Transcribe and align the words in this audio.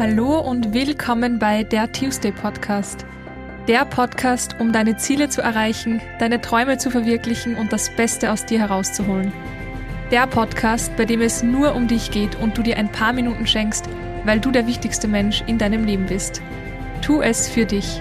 Hallo 0.00 0.40
und 0.40 0.72
willkommen 0.72 1.38
bei 1.38 1.62
der 1.62 1.92
Tuesday 1.92 2.32
Podcast. 2.32 3.04
Der 3.68 3.84
Podcast, 3.84 4.56
um 4.58 4.72
deine 4.72 4.96
Ziele 4.96 5.28
zu 5.28 5.42
erreichen, 5.42 6.00
deine 6.18 6.40
Träume 6.40 6.78
zu 6.78 6.90
verwirklichen 6.90 7.54
und 7.54 7.70
das 7.70 7.90
Beste 7.90 8.32
aus 8.32 8.46
dir 8.46 8.60
herauszuholen. 8.60 9.30
Der 10.10 10.26
Podcast, 10.26 10.96
bei 10.96 11.04
dem 11.04 11.20
es 11.20 11.42
nur 11.42 11.74
um 11.74 11.86
dich 11.86 12.10
geht 12.10 12.34
und 12.36 12.56
du 12.56 12.62
dir 12.62 12.78
ein 12.78 12.90
paar 12.90 13.12
Minuten 13.12 13.46
schenkst, 13.46 13.90
weil 14.24 14.40
du 14.40 14.50
der 14.50 14.66
wichtigste 14.66 15.06
Mensch 15.06 15.44
in 15.46 15.58
deinem 15.58 15.84
Leben 15.84 16.06
bist. 16.06 16.40
Tu 17.02 17.20
es 17.20 17.46
für 17.46 17.66
dich. 17.66 18.00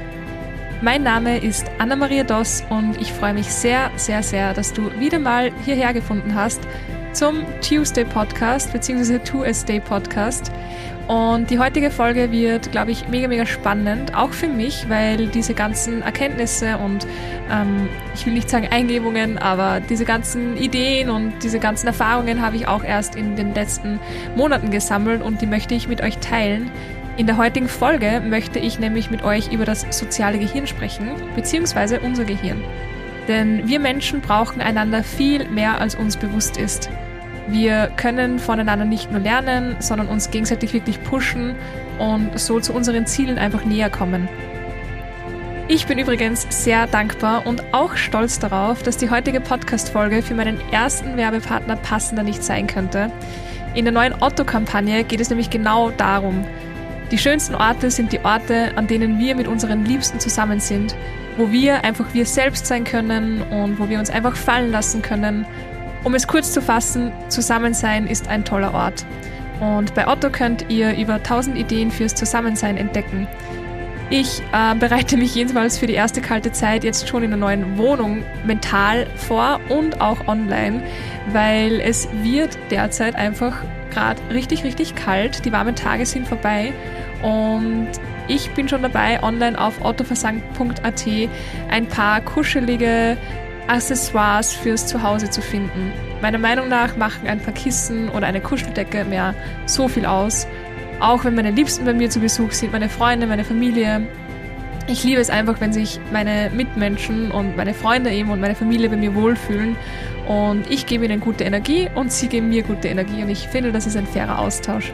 Mein 0.81 1.03
Name 1.03 1.39
ist 1.39 1.69
Anna-Maria 1.79 2.23
Doss 2.23 2.63
und 2.69 2.95
ich 3.01 3.11
freue 3.11 3.33
mich 3.33 3.47
sehr, 3.47 3.91
sehr, 3.97 4.23
sehr, 4.23 4.53
dass 4.53 4.71
du 4.71 4.89
wieder 5.01 5.19
mal 5.19 5.51
hierher 5.65 5.91
gefunden 5.91 6.33
hast 6.33 6.61
zum 7.11 7.43
Tuesday 7.61 8.05
Podcast 8.05 8.71
bzw. 8.71 9.19
To 9.19 9.43
a 9.43 9.51
Day 9.67 9.81
Podcast. 9.81 10.51
Und 11.09 11.49
die 11.49 11.57
heutige 11.57 11.89
Folge 11.89 12.31
wird, 12.31 12.71
glaube 12.71 12.91
ich, 12.91 13.07
mega, 13.07 13.27
mega 13.27 13.47
spannend, 13.47 14.15
auch 14.15 14.31
für 14.31 14.47
mich, 14.47 14.87
weil 14.89 15.25
diese 15.25 15.55
ganzen 15.55 16.03
Erkenntnisse 16.03 16.77
und 16.77 17.07
ähm, 17.51 17.89
ich 18.13 18.27
will 18.27 18.33
nicht 18.33 18.47
sagen 18.47 18.67
Eingebungen, 18.69 19.39
aber 19.39 19.79
diese 19.79 20.05
ganzen 20.05 20.55
Ideen 20.55 21.09
und 21.09 21.33
diese 21.41 21.57
ganzen 21.57 21.87
Erfahrungen 21.87 22.43
habe 22.43 22.57
ich 22.57 22.67
auch 22.67 22.83
erst 22.83 23.15
in 23.15 23.35
den 23.35 23.55
letzten 23.55 23.99
Monaten 24.35 24.69
gesammelt 24.69 25.23
und 25.23 25.41
die 25.41 25.47
möchte 25.47 25.73
ich 25.73 25.87
mit 25.87 26.01
euch 26.01 26.19
teilen. 26.19 26.69
In 27.17 27.25
der 27.25 27.37
heutigen 27.37 27.69
Folge 27.69 28.21
möchte 28.23 28.59
ich 28.59 28.77
nämlich 28.77 29.09
mit 29.09 29.23
euch 29.23 29.51
über 29.51 29.65
das 29.65 29.87
soziale 29.89 30.37
Gehirn 30.37 30.67
sprechen, 30.67 31.09
beziehungsweise 31.35 32.01
unser 32.01 32.23
Gehirn. 32.23 32.63
Denn 33.27 33.67
wir 33.67 33.79
Menschen 33.79 34.21
brauchen 34.21 34.61
einander 34.61 35.01
viel 35.01 35.49
mehr, 35.49 35.81
als 35.81 35.95
uns 35.95 36.17
bewusst 36.17 36.57
ist. 36.57 36.87
Wir 37.51 37.91
können 37.97 38.37
voneinander 38.37 38.85
nicht 38.85 39.11
nur 39.11 39.21
lernen, 39.21 39.75
sondern 39.79 40.07
uns 40.07 40.29
gegenseitig 40.29 40.71
wirklich 40.73 41.03
pushen 41.03 41.55
und 41.97 42.39
so 42.39 42.59
zu 42.59 42.73
unseren 42.73 43.07
Zielen 43.07 43.39
einfach 43.39 43.65
näher 43.65 43.89
kommen. 43.89 44.29
Ich 45.67 45.87
bin 45.87 45.97
übrigens 45.97 46.45
sehr 46.49 46.85
dankbar 46.87 47.47
und 47.47 47.63
auch 47.73 47.95
stolz 47.95 48.39
darauf, 48.39 48.83
dass 48.83 48.97
die 48.97 49.09
heutige 49.09 49.41
Podcast-Folge 49.41 50.21
für 50.21 50.35
meinen 50.35 50.59
ersten 50.71 51.17
Werbepartner 51.17 51.75
passender 51.75 52.23
nicht 52.23 52.43
sein 52.43 52.67
könnte. 52.67 53.11
In 53.73 53.85
der 53.85 53.93
neuen 53.93 54.13
Otto-Kampagne 54.19 55.03
geht 55.03 55.19
es 55.19 55.29
nämlich 55.29 55.49
genau 55.49 55.89
darum. 55.91 56.45
Die 57.11 57.17
schönsten 57.17 57.55
Orte 57.55 57.89
sind 57.89 58.11
die 58.11 58.19
Orte, 58.19 58.73
an 58.75 58.85
denen 58.85 59.17
wir 59.17 59.35
mit 59.35 59.47
unseren 59.47 59.85
Liebsten 59.85 60.19
zusammen 60.19 60.59
sind, 60.59 60.95
wo 61.37 61.51
wir 61.51 61.83
einfach 61.83 62.13
wir 62.13 62.25
selbst 62.25 62.67
sein 62.67 62.83
können 62.83 63.41
und 63.43 63.79
wo 63.79 63.89
wir 63.89 63.97
uns 63.97 64.11
einfach 64.11 64.35
fallen 64.35 64.71
lassen 64.71 65.01
können 65.01 65.45
um 66.03 66.13
es 66.13 66.27
kurz 66.27 66.51
zu 66.51 66.61
fassen, 66.61 67.11
Zusammensein 67.29 68.07
ist 68.07 68.27
ein 68.27 68.45
toller 68.45 68.73
Ort. 68.73 69.05
Und 69.59 69.93
bei 69.93 70.07
Otto 70.07 70.29
könnt 70.29 70.69
ihr 70.69 70.95
über 70.97 71.15
1000 71.15 71.57
Ideen 71.57 71.91
fürs 71.91 72.15
Zusammensein 72.15 72.77
entdecken. 72.77 73.27
Ich 74.09 74.41
äh, 74.53 74.75
bereite 74.75 75.17
mich 75.17 75.35
jedenfalls 75.35 75.77
für 75.77 75.85
die 75.85 75.93
erste 75.93 76.21
kalte 76.21 76.51
Zeit 76.51 76.83
jetzt 76.83 77.07
schon 77.07 77.21
in 77.21 77.29
der 77.29 77.37
neuen 77.37 77.77
Wohnung 77.77 78.23
mental 78.43 79.05
vor 79.15 79.59
und 79.69 80.01
auch 80.01 80.27
online, 80.27 80.81
weil 81.31 81.79
es 81.79 82.07
wird 82.23 82.57
derzeit 82.71 83.15
einfach 83.15 83.53
gerade 83.91 84.19
richtig, 84.33 84.63
richtig 84.63 84.95
kalt. 84.95 85.45
Die 85.45 85.51
warmen 85.51 85.75
Tage 85.75 86.05
sind 86.07 86.27
vorbei 86.27 86.73
und 87.21 87.89
ich 88.27 88.49
bin 88.51 88.67
schon 88.67 88.81
dabei, 88.81 89.21
online 89.21 89.59
auf 89.59 89.83
ottoversang.at 89.83 91.05
ein 91.69 91.87
paar 91.87 92.21
kuschelige 92.21 93.17
Accessoires 93.69 94.51
fürs 94.51 94.87
Zuhause 94.87 95.29
zu 95.29 95.41
finden. 95.41 95.93
Meiner 96.21 96.39
Meinung 96.39 96.69
nach 96.69 96.97
machen 96.97 97.27
ein 97.27 97.39
paar 97.39 97.53
Kissen 97.53 98.09
oder 98.09 98.25
eine 98.25 98.41
Kuscheldecke 98.41 99.05
mehr 99.05 99.35
so 99.67 99.87
viel 99.87 100.05
aus. 100.05 100.47
Auch 100.99 101.23
wenn 101.23 101.35
meine 101.35 101.51
Liebsten 101.51 101.85
bei 101.85 101.93
mir 101.93 102.09
zu 102.09 102.19
Besuch 102.19 102.51
sind, 102.51 102.73
meine 102.73 102.89
Freunde, 102.89 103.27
meine 103.27 103.45
Familie. 103.45 104.07
Ich 104.87 105.03
liebe 105.03 105.21
es 105.21 105.29
einfach, 105.29 105.61
wenn 105.61 105.71
sich 105.71 105.99
meine 106.11 106.49
Mitmenschen 106.53 107.31
und 107.31 107.55
meine 107.55 107.75
Freunde 107.75 108.09
eben 108.09 108.31
und 108.31 108.41
meine 108.41 108.55
Familie 108.55 108.89
bei 108.89 108.97
mir 108.97 109.13
wohlfühlen. 109.13 109.77
Und 110.27 110.69
ich 110.69 110.87
gebe 110.87 111.05
ihnen 111.05 111.19
gute 111.19 111.43
Energie 111.43 111.89
und 111.93 112.11
sie 112.11 112.27
geben 112.27 112.49
mir 112.49 112.63
gute 112.63 112.87
Energie. 112.87 113.21
Und 113.21 113.29
ich 113.29 113.47
finde, 113.47 113.71
das 113.71 113.85
ist 113.85 113.95
ein 113.95 114.07
fairer 114.07 114.39
Austausch. 114.39 114.91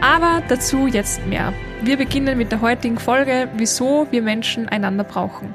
Aber 0.00 0.42
dazu 0.48 0.86
jetzt 0.86 1.26
mehr. 1.26 1.52
Wir 1.82 1.96
beginnen 1.96 2.38
mit 2.38 2.52
der 2.52 2.60
heutigen 2.60 2.98
Folge, 2.98 3.48
wieso 3.56 4.06
wir 4.10 4.22
Menschen 4.22 4.68
einander 4.68 5.04
brauchen. 5.04 5.52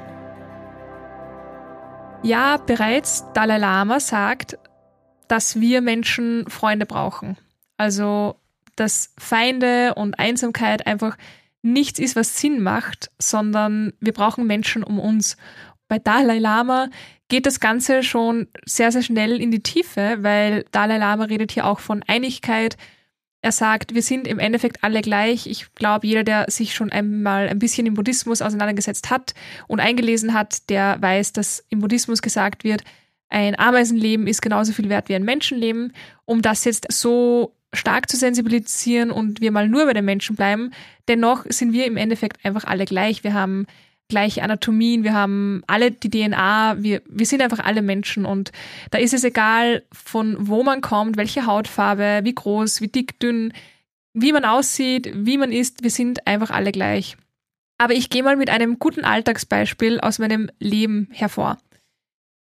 Ja, 2.22 2.56
bereits 2.56 3.24
Dalai 3.32 3.58
Lama 3.58 4.00
sagt, 4.00 4.58
dass 5.28 5.60
wir 5.60 5.80
Menschen 5.80 6.48
Freunde 6.48 6.84
brauchen. 6.84 7.36
Also, 7.76 8.36
dass 8.76 9.14
Feinde 9.18 9.94
und 9.94 10.18
Einsamkeit 10.18 10.86
einfach 10.86 11.16
nichts 11.62 11.98
ist, 11.98 12.16
was 12.16 12.38
Sinn 12.38 12.60
macht, 12.60 13.10
sondern 13.18 13.92
wir 14.00 14.12
brauchen 14.12 14.46
Menschen 14.46 14.82
um 14.82 14.98
uns. 14.98 15.36
Bei 15.86 15.98
Dalai 15.98 16.38
Lama 16.38 16.88
geht 17.28 17.46
das 17.46 17.60
Ganze 17.60 18.02
schon 18.02 18.48
sehr, 18.64 18.90
sehr 18.90 19.02
schnell 19.02 19.40
in 19.40 19.50
die 19.50 19.62
Tiefe, 19.62 20.18
weil 20.20 20.64
Dalai 20.72 20.98
Lama 20.98 21.24
redet 21.24 21.52
hier 21.52 21.66
auch 21.66 21.80
von 21.80 22.02
Einigkeit, 22.06 22.76
er 23.40 23.52
sagt, 23.52 23.94
wir 23.94 24.02
sind 24.02 24.26
im 24.26 24.38
Endeffekt 24.38 24.82
alle 24.82 25.00
gleich. 25.00 25.46
Ich 25.46 25.72
glaube, 25.74 26.06
jeder, 26.06 26.24
der 26.24 26.50
sich 26.50 26.74
schon 26.74 26.90
einmal 26.90 27.48
ein 27.48 27.58
bisschen 27.58 27.86
im 27.86 27.94
Buddhismus 27.94 28.42
auseinandergesetzt 28.42 29.10
hat 29.10 29.34
und 29.68 29.80
eingelesen 29.80 30.34
hat, 30.34 30.68
der 30.70 31.00
weiß, 31.00 31.32
dass 31.32 31.64
im 31.68 31.78
Buddhismus 31.78 32.20
gesagt 32.20 32.64
wird, 32.64 32.82
ein 33.28 33.58
Ameisenleben 33.58 34.26
ist 34.26 34.42
genauso 34.42 34.72
viel 34.72 34.88
wert 34.88 35.08
wie 35.08 35.14
ein 35.14 35.24
Menschenleben. 35.24 35.92
Um 36.24 36.42
das 36.42 36.64
jetzt 36.64 36.90
so 36.90 37.54
stark 37.72 38.08
zu 38.08 38.16
sensibilisieren 38.16 39.10
und 39.10 39.40
wir 39.40 39.52
mal 39.52 39.68
nur 39.68 39.84
bei 39.84 39.92
den 39.92 40.04
Menschen 40.04 40.34
bleiben, 40.34 40.70
dennoch 41.06 41.44
sind 41.48 41.72
wir 41.72 41.86
im 41.86 41.96
Endeffekt 41.96 42.44
einfach 42.44 42.64
alle 42.64 42.86
gleich. 42.86 43.22
Wir 43.24 43.34
haben 43.34 43.66
gleiche 44.08 44.42
Anatomien, 44.42 45.04
wir 45.04 45.12
haben 45.12 45.62
alle 45.66 45.90
die 45.90 46.10
DNA, 46.10 46.76
wir, 46.78 47.02
wir 47.08 47.26
sind 47.26 47.42
einfach 47.42 47.60
alle 47.60 47.82
Menschen 47.82 48.24
und 48.24 48.52
da 48.90 48.98
ist 48.98 49.14
es 49.14 49.24
egal, 49.24 49.84
von 49.92 50.36
wo 50.38 50.62
man 50.62 50.80
kommt, 50.80 51.16
welche 51.16 51.46
Hautfarbe, 51.46 52.20
wie 52.24 52.34
groß, 52.34 52.80
wie 52.80 52.88
dick, 52.88 53.20
dünn, 53.20 53.52
wie 54.14 54.32
man 54.32 54.44
aussieht, 54.44 55.10
wie 55.14 55.38
man 55.38 55.52
ist, 55.52 55.82
wir 55.82 55.90
sind 55.90 56.26
einfach 56.26 56.50
alle 56.50 56.72
gleich. 56.72 57.16
Aber 57.76 57.92
ich 57.92 58.10
gehe 58.10 58.22
mal 58.22 58.36
mit 58.36 58.50
einem 58.50 58.78
guten 58.78 59.04
Alltagsbeispiel 59.04 60.00
aus 60.00 60.18
meinem 60.18 60.50
Leben 60.58 61.08
hervor. 61.12 61.58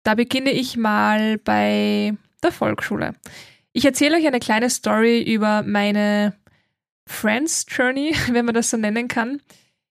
Da 0.05 0.15
beginne 0.15 0.53
ich 0.53 0.77
mal 0.77 1.39
bei 1.39 2.15
der 2.43 2.53
Volksschule. 2.53 3.15
Ich 3.73 3.85
erzähle 3.85 4.17
euch 4.17 4.27
eine 4.27 4.39
kleine 4.39 4.71
Story 4.71 5.21
über 5.23 5.63
meine 5.63 6.35
Friends 7.07 7.67
Journey, 7.69 8.15
wenn 8.31 8.45
man 8.45 8.55
das 8.55 8.71
so 8.71 8.77
nennen 8.77 9.09
kann. 9.09 9.41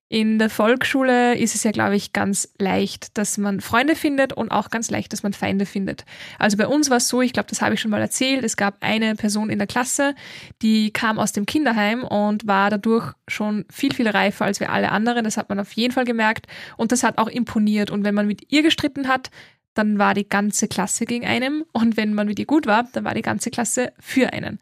In 0.08 0.38
der 0.38 0.52
Volksschule 0.52 1.36
ist 1.36 1.56
es 1.56 1.64
ja, 1.64 1.72
glaube 1.72 1.96
ich, 1.96 2.14
ganz 2.14 2.54
leicht, 2.60 3.18
dass 3.18 3.40
man 3.40 3.60
Freunde 3.60 3.96
findet 3.96 4.34
und 4.34 4.52
auch 4.52 4.70
ganz 4.70 4.92
leicht, 4.92 5.12
dass 5.12 5.24
man 5.24 5.34
Feinde 5.34 5.66
findet. 5.66 6.06
Also 6.38 6.58
bei 6.58 6.68
uns 6.68 6.92
war 6.92 6.98
es 6.98 7.08
so, 7.08 7.24
ich 7.24 7.34
glaube, 7.34 7.50
das 7.50 7.64
habe 7.64 7.74
ich 7.74 7.82
schon 7.82 7.90
mal 7.90 8.02
erzählt, 8.02 8.44
es 8.44 8.56
gab 8.56 8.78
eine 8.82 9.16
Person 9.16 9.50
in 9.50 9.58
der 9.58 9.68
Klasse, 9.68 10.14
die 10.62 10.94
kam 10.94 11.18
aus 11.18 11.32
dem 11.32 11.48
Kinderheim 11.48 12.04
und 12.04 12.46
war 12.46 12.70
dadurch 12.70 13.14
schon 13.28 13.66
viel, 13.72 13.96
viel 13.96 14.08
reifer 14.08 14.46
als 14.46 14.60
wir 14.60 14.72
alle 14.72 14.92
anderen. 14.92 15.24
Das 15.24 15.38
hat 15.38 15.50
man 15.50 15.60
auf 15.60 15.72
jeden 15.72 15.94
Fall 15.94 16.06
gemerkt 16.06 16.46
und 16.78 16.92
das 16.92 17.02
hat 17.02 17.18
auch 17.18 17.28
imponiert. 17.28 17.90
Und 17.90 18.04
wenn 18.04 18.14
man 18.14 18.28
mit 18.28 18.52
ihr 18.52 18.62
gestritten 18.62 19.08
hat, 19.08 19.32
dann 19.74 19.98
war 19.98 20.14
die 20.14 20.30
ganze 20.30 20.68
Klasse 20.68 21.06
gegen 21.06 21.26
einen 21.26 21.64
und 21.74 21.98
wenn 21.98 22.14
man 22.14 22.28
mit 22.28 22.38
ihr 22.38 22.46
gut 22.46 22.68
war, 22.68 22.88
dann 22.94 23.06
war 23.06 23.16
die 23.16 23.24
ganze 23.24 23.50
Klasse 23.50 23.92
für 24.00 24.32
einen. 24.34 24.60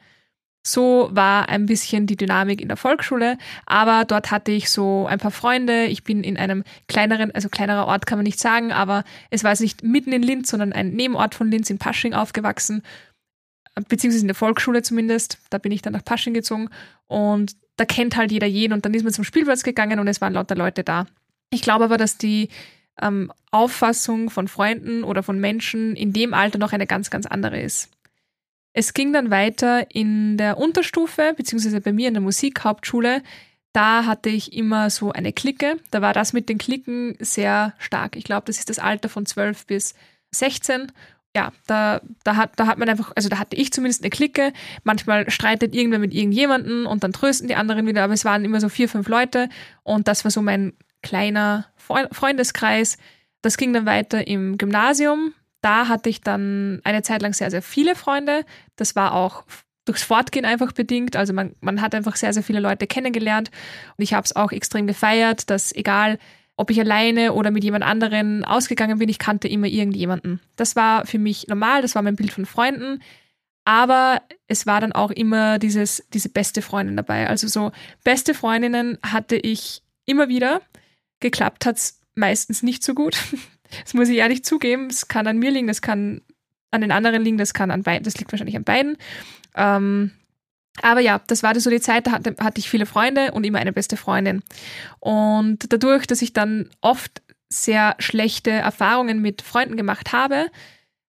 So 0.65 1.09
war 1.11 1.49
ein 1.49 1.65
bisschen 1.65 2.07
die 2.07 2.15
Dynamik 2.15 2.61
in 2.61 2.69
der 2.69 2.77
Volksschule, 2.77 3.37
aber 3.65 4.05
dort 4.05 4.31
hatte 4.31 4.51
ich 4.51 4.69
so 4.69 5.05
ein 5.05 5.19
paar 5.19 5.31
Freunde. 5.31 5.85
Ich 5.85 6.05
bin 6.05 6.23
in 6.23 6.37
einem 6.37 6.63
kleineren, 6.87 7.31
also 7.31 7.49
kleinerer 7.49 7.85
Ort 7.85 8.05
kann 8.05 8.17
man 8.17 8.23
nicht 8.23 8.39
sagen, 8.39 8.71
aber 8.71 9.03
es 9.29 9.43
war 9.43 9.51
jetzt 9.51 9.59
nicht 9.59 9.83
mitten 9.83 10.13
in 10.13 10.23
Linz, 10.23 10.49
sondern 10.49 10.71
ein 10.71 10.91
Nebenort 10.91 11.35
von 11.35 11.51
Linz 11.51 11.69
in 11.69 11.79
Pasching 11.79 12.13
aufgewachsen, 12.13 12.81
beziehungsweise 13.89 14.23
in 14.23 14.29
der 14.29 14.35
Volksschule 14.35 14.83
zumindest. 14.83 15.37
Da 15.49 15.57
bin 15.57 15.73
ich 15.73 15.81
dann 15.81 15.93
nach 15.93 16.05
Pasching 16.05 16.33
gezogen 16.33 16.69
und 17.07 17.57
da 17.75 17.83
kennt 17.83 18.15
halt 18.15 18.31
jeder 18.31 18.47
jeden 18.47 18.71
und 18.71 18.85
dann 18.85 18.93
ist 18.93 19.03
man 19.03 19.11
zum 19.11 19.25
Spielplatz 19.25 19.63
gegangen 19.63 19.99
und 19.99 20.07
es 20.07 20.21
waren 20.21 20.33
lauter 20.33 20.55
Leute 20.55 20.85
da. 20.85 21.07
Ich 21.49 21.61
glaube 21.61 21.83
aber, 21.83 21.97
dass 21.97 22.17
die 22.17 22.47
ähm, 23.01 23.33
Auffassung 23.51 24.29
von 24.29 24.47
Freunden 24.47 25.03
oder 25.03 25.23
von 25.23 25.39
Menschen 25.39 25.97
in 25.97 26.13
dem 26.13 26.33
Alter 26.33 26.57
noch 26.57 26.71
eine 26.71 26.87
ganz, 26.87 27.09
ganz 27.09 27.25
andere 27.25 27.59
ist. 27.59 27.89
Es 28.73 28.93
ging 28.93 29.13
dann 29.13 29.29
weiter 29.29 29.93
in 29.93 30.37
der 30.37 30.57
Unterstufe, 30.57 31.33
beziehungsweise 31.37 31.79
bei 31.79 31.93
mir 31.93 32.07
in 32.07 32.15
der 32.15 32.21
Musikhauptschule. 32.21 33.21
Da 33.71 34.05
hatte 34.05 34.29
ich 34.29 34.53
immer 34.53 34.89
so 34.89 35.11
eine 35.11 35.31
Clique. 35.31 35.77
Da 35.91 36.01
war 36.01 36.13
das 36.13 36.33
mit 36.33 36.49
den 36.49 36.57
Klicken 36.57 37.15
sehr 37.19 37.73
stark. 37.77 38.15
Ich 38.15 38.23
glaube, 38.23 38.43
das 38.47 38.57
ist 38.57 38.69
das 38.69 38.79
Alter 38.79 39.09
von 39.09 39.25
12 39.25 39.65
bis 39.67 39.93
16. 40.31 40.91
Ja, 41.35 41.51
da, 41.65 42.01
da, 42.23 42.35
hat, 42.35 42.51
da 42.57 42.67
hat 42.67 42.77
man 42.77 42.89
einfach, 42.89 43.11
also 43.15 43.29
da 43.29 43.39
hatte 43.39 43.55
ich 43.55 43.73
zumindest 43.73 44.03
eine 44.03 44.11
Clique. 44.11 44.53
Manchmal 44.83 45.29
streitet 45.31 45.73
irgendwer 45.73 45.99
mit 45.99 46.13
irgendjemanden 46.13 46.85
und 46.85 47.03
dann 47.03 47.13
trösten 47.13 47.47
die 47.47 47.55
anderen 47.55 47.87
wieder, 47.87 48.03
aber 48.03 48.13
es 48.13 48.25
waren 48.25 48.45
immer 48.45 48.59
so 48.59 48.69
vier, 48.69 48.87
fünf 48.87 49.07
Leute 49.07 49.49
und 49.81 50.07
das 50.07 50.23
war 50.23 50.31
so 50.31 50.43
mein 50.43 50.73
kleiner 51.01 51.65
Freundeskreis. 51.77 52.97
Das 53.41 53.57
ging 53.57 53.73
dann 53.73 53.87
weiter 53.87 54.27
im 54.27 54.57
Gymnasium 54.57 55.33
da 55.63 55.87
hatte 55.87 56.09
ich 56.09 56.21
dann 56.21 56.81
eine 56.83 57.01
Zeit 57.01 57.21
lang 57.21 57.33
sehr, 57.33 57.49
sehr 57.49 57.61
viele 57.61 57.95
Freunde. 57.95 58.45
Das 58.75 58.95
war 58.95 59.13
auch 59.13 59.45
durchs 59.85 60.03
Fortgehen 60.03 60.45
einfach 60.45 60.71
bedingt. 60.71 61.15
Also 61.15 61.33
man, 61.33 61.55
man 61.61 61.81
hat 61.81 61.95
einfach 61.95 62.15
sehr, 62.15 62.33
sehr 62.33 62.43
viele 62.43 62.59
Leute 62.59 62.87
kennengelernt 62.87 63.49
und 63.97 64.03
ich 64.03 64.13
habe 64.13 64.25
es 64.25 64.35
auch 64.35 64.51
extrem 64.51 64.87
gefeiert, 64.87 65.49
dass 65.49 65.73
egal, 65.73 66.19
ob 66.55 66.69
ich 66.69 66.79
alleine 66.79 67.33
oder 67.33 67.49
mit 67.49 67.63
jemand 67.63 67.83
anderen 67.83 68.45
ausgegangen 68.45 68.99
bin, 68.99 69.09
ich 69.09 69.19
kannte 69.19 69.47
immer 69.47 69.67
irgendjemanden. 69.67 70.39
Das 70.55 70.75
war 70.75 71.05
für 71.05 71.17
mich 71.17 71.47
normal, 71.47 71.81
das 71.81 71.95
war 71.95 72.01
mein 72.01 72.15
Bild 72.15 72.31
von 72.31 72.45
Freunden. 72.45 73.01
Aber 73.65 74.21
es 74.47 74.67
war 74.67 74.81
dann 74.81 74.91
auch 74.91 75.09
immer 75.09 75.57
dieses, 75.57 76.03
diese 76.13 76.29
beste 76.29 76.61
Freundin 76.61 76.97
dabei. 76.97 77.27
Also 77.29 77.47
so 77.47 77.71
beste 78.03 78.33
Freundinnen 78.33 78.97
hatte 79.01 79.37
ich 79.37 79.81
immer 80.05 80.27
wieder. 80.27 80.61
Geklappt 81.21 81.65
hat 81.65 81.77
es 81.77 82.01
meistens 82.13 82.61
nicht 82.61 82.83
so 82.83 82.93
gut. 82.93 83.17
Das 83.83 83.93
muss 83.93 84.09
ich 84.09 84.17
ehrlich 84.17 84.43
zugeben. 84.43 84.87
Es 84.87 85.07
kann 85.07 85.27
an 85.27 85.37
mir 85.37 85.51
liegen, 85.51 85.67
das 85.67 85.81
kann 85.81 86.21
an 86.71 86.81
den 86.81 86.91
anderen 86.91 87.21
liegen, 87.21 87.37
das 87.37 87.53
kann 87.53 87.71
an 87.71 87.83
beiden, 87.83 88.03
das 88.03 88.17
liegt 88.17 88.31
wahrscheinlich 88.31 88.57
an 88.57 88.63
beiden. 88.63 88.97
Ähm, 89.55 90.11
aber 90.81 91.01
ja, 91.01 91.21
das 91.27 91.43
war 91.43 91.57
so 91.59 91.69
die 91.69 91.79
Zeit, 91.79 92.07
da 92.07 92.11
hatte, 92.13 92.35
hatte 92.39 92.59
ich 92.59 92.69
viele 92.69 92.85
Freunde 92.85 93.31
und 93.31 93.45
immer 93.45 93.59
eine 93.59 93.73
beste 93.73 93.95
Freundin. 93.95 94.41
Und 94.99 95.71
dadurch, 95.71 96.07
dass 96.07 96.21
ich 96.21 96.33
dann 96.33 96.69
oft 96.81 97.21
sehr 97.49 97.95
schlechte 97.99 98.49
Erfahrungen 98.49 99.21
mit 99.21 99.43
Freunden 99.43 99.77
gemacht 99.77 100.11
habe, 100.11 100.47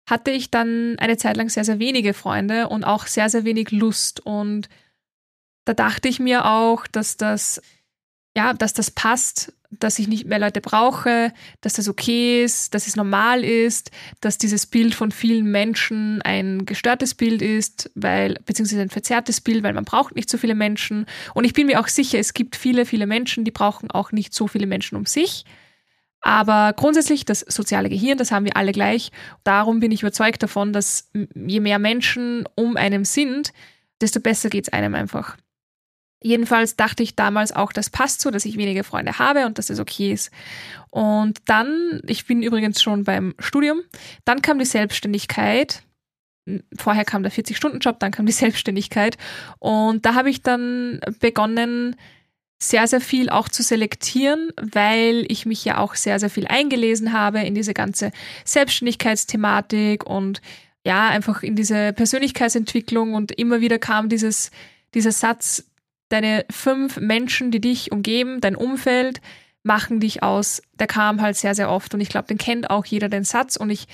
hatte 0.06 0.30
ich 0.30 0.50
dann 0.50 0.98
eine 0.98 1.16
Zeit 1.16 1.38
lang 1.38 1.48
sehr, 1.48 1.64
sehr 1.64 1.78
wenige 1.78 2.12
Freunde 2.12 2.68
und 2.68 2.84
auch 2.84 3.06
sehr, 3.06 3.30
sehr 3.30 3.44
wenig 3.44 3.70
Lust. 3.70 4.20
Und 4.20 4.68
da 5.64 5.72
dachte 5.72 6.08
ich 6.08 6.20
mir 6.20 6.44
auch, 6.44 6.86
dass 6.86 7.16
das, 7.16 7.62
ja, 8.36 8.52
dass 8.52 8.74
das 8.74 8.90
passt, 8.90 9.52
dass 9.80 9.98
ich 9.98 10.08
nicht 10.08 10.26
mehr 10.26 10.38
Leute 10.38 10.60
brauche, 10.60 11.32
dass 11.60 11.74
das 11.74 11.88
okay 11.88 12.44
ist, 12.44 12.74
dass 12.74 12.86
es 12.86 12.96
normal 12.96 13.44
ist, 13.44 13.90
dass 14.20 14.38
dieses 14.38 14.66
Bild 14.66 14.94
von 14.94 15.10
vielen 15.10 15.50
Menschen 15.50 16.22
ein 16.22 16.64
gestörtes 16.66 17.14
Bild 17.14 17.42
ist, 17.42 17.90
weil, 17.94 18.38
beziehungsweise 18.44 18.82
ein 18.82 18.90
verzerrtes 18.90 19.40
Bild, 19.40 19.62
weil 19.62 19.72
man 19.72 19.84
braucht 19.84 20.14
nicht 20.14 20.30
so 20.30 20.38
viele 20.38 20.54
Menschen. 20.54 21.06
Und 21.34 21.44
ich 21.44 21.52
bin 21.52 21.66
mir 21.66 21.80
auch 21.80 21.88
sicher, 21.88 22.18
es 22.18 22.34
gibt 22.34 22.56
viele, 22.56 22.86
viele 22.86 23.06
Menschen, 23.06 23.44
die 23.44 23.50
brauchen 23.50 23.90
auch 23.90 24.12
nicht 24.12 24.34
so 24.34 24.46
viele 24.46 24.66
Menschen 24.66 24.96
um 24.96 25.06
sich. 25.06 25.44
Aber 26.20 26.72
grundsätzlich 26.74 27.26
das 27.26 27.40
soziale 27.40 27.90
Gehirn, 27.90 28.16
das 28.16 28.32
haben 28.32 28.46
wir 28.46 28.56
alle 28.56 28.72
gleich. 28.72 29.10
Darum 29.44 29.80
bin 29.80 29.92
ich 29.92 30.02
überzeugt 30.02 30.42
davon, 30.42 30.72
dass 30.72 31.10
je 31.34 31.60
mehr 31.60 31.78
Menschen 31.78 32.48
um 32.54 32.76
einem 32.76 33.04
sind, 33.04 33.52
desto 34.00 34.20
besser 34.20 34.48
geht 34.48 34.68
es 34.68 34.72
einem 34.72 34.94
einfach. 34.94 35.36
Jedenfalls 36.26 36.74
dachte 36.74 37.02
ich 37.02 37.16
damals 37.16 37.52
auch, 37.52 37.70
das 37.70 37.90
passt 37.90 38.22
so, 38.22 38.30
dass 38.30 38.46
ich 38.46 38.56
wenige 38.56 38.82
Freunde 38.82 39.18
habe 39.18 39.44
und 39.44 39.58
dass 39.58 39.66
das 39.66 39.78
okay 39.78 40.10
ist. 40.10 40.30
Und 40.88 41.38
dann, 41.44 42.00
ich 42.06 42.24
bin 42.24 42.42
übrigens 42.42 42.82
schon 42.82 43.04
beim 43.04 43.34
Studium, 43.38 43.82
dann 44.24 44.40
kam 44.40 44.58
die 44.58 44.64
Selbstständigkeit. 44.64 45.82
Vorher 46.78 47.04
kam 47.04 47.22
der 47.22 47.30
40-Stunden-Job, 47.30 48.00
dann 48.00 48.10
kam 48.10 48.24
die 48.24 48.32
Selbstständigkeit. 48.44 49.18
Und 49.58 50.06
da 50.06 50.14
habe 50.14 50.30
ich 50.30 50.42
dann 50.42 51.00
begonnen, 51.20 51.94
sehr, 52.58 52.86
sehr 52.86 53.02
viel 53.02 53.28
auch 53.28 53.50
zu 53.50 53.62
selektieren, 53.62 54.48
weil 54.56 55.26
ich 55.28 55.44
mich 55.44 55.62
ja 55.62 55.76
auch 55.76 55.94
sehr, 55.94 56.18
sehr 56.18 56.30
viel 56.30 56.46
eingelesen 56.46 57.12
habe 57.12 57.40
in 57.40 57.54
diese 57.54 57.74
ganze 57.74 58.12
Selbstständigkeitsthematik 58.46 60.06
und 60.06 60.40
ja, 60.86 61.08
einfach 61.08 61.42
in 61.42 61.54
diese 61.54 61.92
Persönlichkeitsentwicklung 61.92 63.12
und 63.12 63.30
immer 63.32 63.60
wieder 63.60 63.78
kam 63.78 64.08
dieses, 64.08 64.50
dieser 64.94 65.12
Satz, 65.12 65.64
deine 66.14 66.46
fünf 66.50 66.98
Menschen, 66.98 67.50
die 67.50 67.60
dich 67.60 67.92
umgeben, 67.92 68.40
dein 68.40 68.56
Umfeld, 68.56 69.20
machen 69.62 70.00
dich 70.00 70.22
aus. 70.22 70.62
Der 70.78 70.86
kam 70.86 71.20
halt 71.20 71.36
sehr, 71.36 71.54
sehr 71.54 71.70
oft 71.70 71.94
und 71.94 72.00
ich 72.00 72.08
glaube, 72.08 72.28
den 72.28 72.38
kennt 72.38 72.70
auch 72.70 72.84
jeder 72.84 73.08
den 73.08 73.24
Satz 73.24 73.56
und 73.56 73.70
ich 73.70 73.86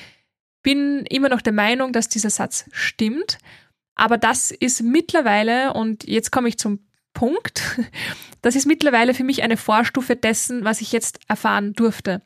bin 0.63 1.07
immer 1.09 1.29
noch 1.29 1.41
der 1.41 1.53
Meinung, 1.53 1.93
dass 1.93 2.09
dieser 2.09 2.31
Satz 2.31 2.67
stimmt. 2.73 3.39
Aber 3.95 4.19
das 4.19 4.51
ist 4.51 4.83
mittlerweile, 4.83 5.73
und 5.73 6.05
jetzt 6.05 6.31
komme 6.31 6.49
ich 6.49 6.59
zum 6.59 6.81
Punkt, 7.15 7.63
das 8.43 8.57
ist 8.57 8.67
mittlerweile 8.67 9.15
für 9.15 9.25
mich 9.25 9.43
eine 9.43 9.57
Vorstufe 9.57 10.17
dessen, 10.17 10.65
was 10.65 10.81
ich 10.81 10.93
jetzt 10.93 11.21
erfahren 11.29 11.73
durfte. 11.73 12.21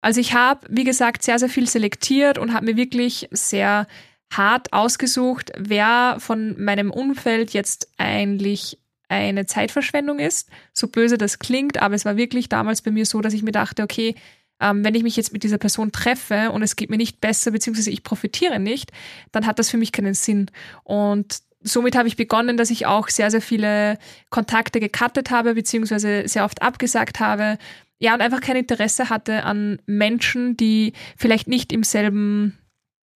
Also 0.00 0.20
ich 0.20 0.34
habe, 0.34 0.66
wie 0.68 0.84
gesagt, 0.84 1.22
sehr, 1.22 1.38
sehr 1.38 1.48
viel 1.48 1.68
selektiert 1.68 2.38
und 2.38 2.52
habe 2.52 2.66
mir 2.66 2.76
wirklich 2.76 3.28
sehr 3.30 3.86
hart 4.32 4.72
ausgesucht, 4.72 5.50
wer 5.56 6.16
von 6.18 6.62
meinem 6.62 6.90
Umfeld 6.90 7.52
jetzt 7.52 7.88
eigentlich 7.96 8.78
eine 9.14 9.46
Zeitverschwendung 9.46 10.18
ist. 10.18 10.48
So 10.72 10.88
böse 10.88 11.18
das 11.18 11.38
klingt, 11.38 11.80
aber 11.80 11.94
es 11.94 12.04
war 12.04 12.16
wirklich 12.16 12.48
damals 12.48 12.82
bei 12.82 12.90
mir 12.90 13.06
so, 13.06 13.20
dass 13.20 13.34
ich 13.34 13.42
mir 13.42 13.52
dachte, 13.52 13.82
okay, 13.82 14.14
ähm, 14.60 14.84
wenn 14.84 14.94
ich 14.94 15.02
mich 15.02 15.16
jetzt 15.16 15.32
mit 15.32 15.42
dieser 15.42 15.58
Person 15.58 15.92
treffe 15.92 16.50
und 16.50 16.62
es 16.62 16.76
geht 16.76 16.90
mir 16.90 16.96
nicht 16.96 17.20
besser, 17.20 17.50
beziehungsweise 17.50 17.90
ich 17.90 18.02
profitiere 18.02 18.60
nicht, 18.60 18.92
dann 19.32 19.46
hat 19.46 19.58
das 19.58 19.70
für 19.70 19.76
mich 19.76 19.92
keinen 19.92 20.14
Sinn. 20.14 20.50
Und 20.84 21.40
somit 21.60 21.96
habe 21.96 22.08
ich 22.08 22.16
begonnen, 22.16 22.56
dass 22.56 22.70
ich 22.70 22.86
auch 22.86 23.08
sehr, 23.08 23.30
sehr 23.30 23.40
viele 23.40 23.98
Kontakte 24.30 24.80
gecuttet 24.80 25.30
habe, 25.30 25.54
beziehungsweise 25.54 26.28
sehr 26.28 26.44
oft 26.44 26.62
abgesagt 26.62 27.20
habe. 27.20 27.58
Ja, 27.98 28.14
und 28.14 28.20
einfach 28.20 28.40
kein 28.40 28.56
Interesse 28.56 29.08
hatte 29.08 29.44
an 29.44 29.80
Menschen, 29.86 30.56
die 30.56 30.92
vielleicht 31.16 31.48
nicht 31.48 31.72
im 31.72 31.82
selben 31.82 32.58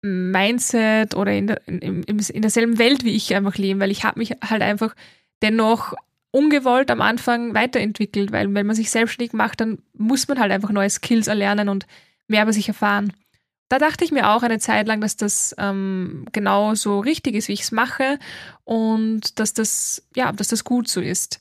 Mindset 0.03 1.15
oder 1.17 1.33
in, 1.33 1.49
der, 1.49 1.67
in, 1.67 2.03
in 2.03 2.43
derselben 2.43 2.79
Welt 2.79 3.05
wie 3.05 3.17
ich 3.17 3.35
einfach 3.35 3.57
leben, 3.57 3.81
weil 3.81 3.91
ich 3.91 4.05
habe 4.05 4.19
mich 4.19 4.33
halt 4.43 4.63
einfach 4.63 4.95
dennoch 5.43 5.95
ungewollt 6.31 6.91
am 6.91 7.01
Anfang 7.01 7.55
weiterentwickelt, 7.55 8.31
weil 8.33 8.53
wenn 8.53 8.67
man 8.67 8.77
sich 8.77 8.91
selbstständig 8.91 9.33
macht, 9.33 9.61
dann 9.61 9.79
muss 9.95 10.29
man 10.29 10.39
halt 10.39 10.53
einfach 10.53 10.71
neue 10.71 10.91
Skills 10.91 11.29
erlernen 11.29 11.69
und 11.69 11.87
mehr 12.29 12.43
über 12.43 12.53
sich 12.53 12.69
erfahren. 12.69 13.13
Da 13.69 13.79
dachte 13.79 14.05
ich 14.05 14.13
mir 14.13 14.31
auch 14.31 14.43
eine 14.43 14.59
Zeit 14.59 14.87
lang, 14.87 15.01
dass 15.01 15.17
das 15.17 15.55
ähm, 15.59 16.27
genau 16.33 16.75
so 16.75 17.01
richtig 17.01 17.35
ist, 17.35 17.49
wie 17.49 17.55
ich 17.55 17.63
es 17.63 17.73
mache 17.73 18.19
und 18.65 19.41
dass 19.41 19.55
das, 19.55 20.07
ja, 20.15 20.31
dass 20.31 20.49
das 20.49 20.63
gut 20.63 20.89
so 20.89 21.01
ist. 21.01 21.41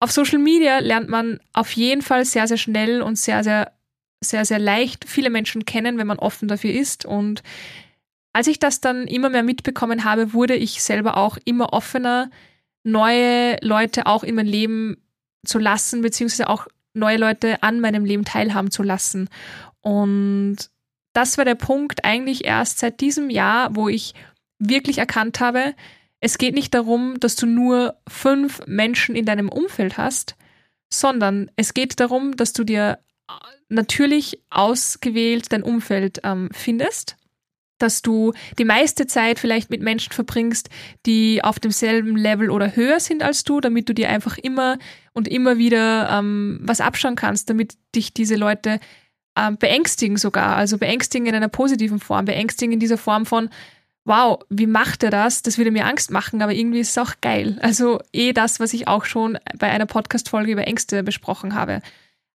Auf 0.00 0.10
Social 0.10 0.38
Media 0.38 0.78
lernt 0.78 1.08
man 1.08 1.38
auf 1.52 1.70
jeden 1.72 2.02
Fall 2.02 2.24
sehr, 2.24 2.48
sehr 2.48 2.56
schnell 2.56 3.02
und 3.02 3.16
sehr, 3.16 3.44
sehr, 3.44 3.72
sehr, 4.20 4.44
sehr 4.44 4.58
leicht 4.58 5.04
viele 5.06 5.30
Menschen 5.30 5.66
kennen, 5.66 5.98
wenn 5.98 6.06
man 6.06 6.18
offen 6.18 6.48
dafür 6.48 6.72
ist. 6.72 7.04
Und 7.04 7.42
als 8.32 8.46
ich 8.46 8.58
das 8.58 8.80
dann 8.80 9.06
immer 9.06 9.28
mehr 9.28 9.42
mitbekommen 9.42 10.04
habe, 10.04 10.32
wurde 10.32 10.54
ich 10.56 10.82
selber 10.82 11.16
auch 11.16 11.36
immer 11.44 11.72
offener, 11.74 12.30
neue 12.82 13.56
Leute 13.62 14.06
auch 14.06 14.24
in 14.24 14.34
mein 14.34 14.46
Leben 14.46 14.96
zu 15.44 15.58
lassen, 15.58 16.02
beziehungsweise 16.02 16.48
auch 16.48 16.66
neue 16.94 17.16
Leute 17.16 17.62
an 17.62 17.80
meinem 17.80 18.04
Leben 18.04 18.24
teilhaben 18.24 18.70
zu 18.70 18.82
lassen. 18.82 19.28
Und 19.80 20.56
das 21.12 21.38
war 21.38 21.44
der 21.44 21.54
Punkt 21.54 22.04
eigentlich 22.04 22.44
erst 22.44 22.78
seit 22.78 23.00
diesem 23.00 23.30
Jahr, 23.30 23.74
wo 23.74 23.88
ich 23.88 24.14
wirklich 24.58 24.98
erkannt 24.98 25.40
habe, 25.40 25.74
es 26.20 26.36
geht 26.36 26.54
nicht 26.54 26.74
darum, 26.74 27.18
dass 27.18 27.34
du 27.34 27.46
nur 27.46 27.96
fünf 28.06 28.60
Menschen 28.66 29.16
in 29.16 29.24
deinem 29.24 29.48
Umfeld 29.48 29.96
hast, 29.96 30.36
sondern 30.90 31.50
es 31.56 31.72
geht 31.72 31.98
darum, 31.98 32.36
dass 32.36 32.52
du 32.52 32.62
dir 32.62 32.98
natürlich 33.70 34.42
ausgewählt 34.50 35.50
dein 35.52 35.62
Umfeld 35.62 36.20
ähm, 36.24 36.50
findest 36.52 37.16
dass 37.82 38.02
du 38.02 38.32
die 38.58 38.64
meiste 38.64 39.06
Zeit 39.06 39.38
vielleicht 39.38 39.70
mit 39.70 39.82
Menschen 39.82 40.12
verbringst, 40.12 40.68
die 41.06 41.42
auf 41.42 41.58
demselben 41.58 42.16
Level 42.16 42.50
oder 42.50 42.76
höher 42.76 43.00
sind 43.00 43.22
als 43.22 43.44
du, 43.44 43.60
damit 43.60 43.88
du 43.88 43.94
dir 43.94 44.08
einfach 44.08 44.38
immer 44.38 44.78
und 45.12 45.28
immer 45.28 45.58
wieder 45.58 46.10
ähm, 46.10 46.60
was 46.62 46.80
abschauen 46.80 47.16
kannst, 47.16 47.50
damit 47.50 47.76
dich 47.94 48.14
diese 48.14 48.36
Leute 48.36 48.80
ähm, 49.36 49.56
beängstigen 49.58 50.16
sogar, 50.16 50.56
also 50.56 50.78
beängstigen 50.78 51.26
in 51.26 51.34
einer 51.34 51.48
positiven 51.48 52.00
Form, 52.00 52.24
beängstigen 52.24 52.72
in 52.72 52.80
dieser 52.80 52.98
Form 52.98 53.26
von, 53.26 53.48
wow, 54.04 54.40
wie 54.48 54.66
macht 54.66 55.02
er 55.02 55.10
das? 55.10 55.42
Das 55.42 55.58
würde 55.58 55.70
mir 55.70 55.86
Angst 55.86 56.10
machen, 56.10 56.42
aber 56.42 56.52
irgendwie 56.52 56.80
ist 56.80 56.90
es 56.90 56.98
auch 56.98 57.14
geil. 57.20 57.58
Also 57.62 58.00
eh 58.12 58.32
das, 58.32 58.60
was 58.60 58.72
ich 58.72 58.88
auch 58.88 59.04
schon 59.04 59.38
bei 59.58 59.70
einer 59.70 59.86
Podcast-Folge 59.86 60.52
über 60.52 60.66
Ängste 60.66 61.02
besprochen 61.02 61.54
habe. 61.54 61.80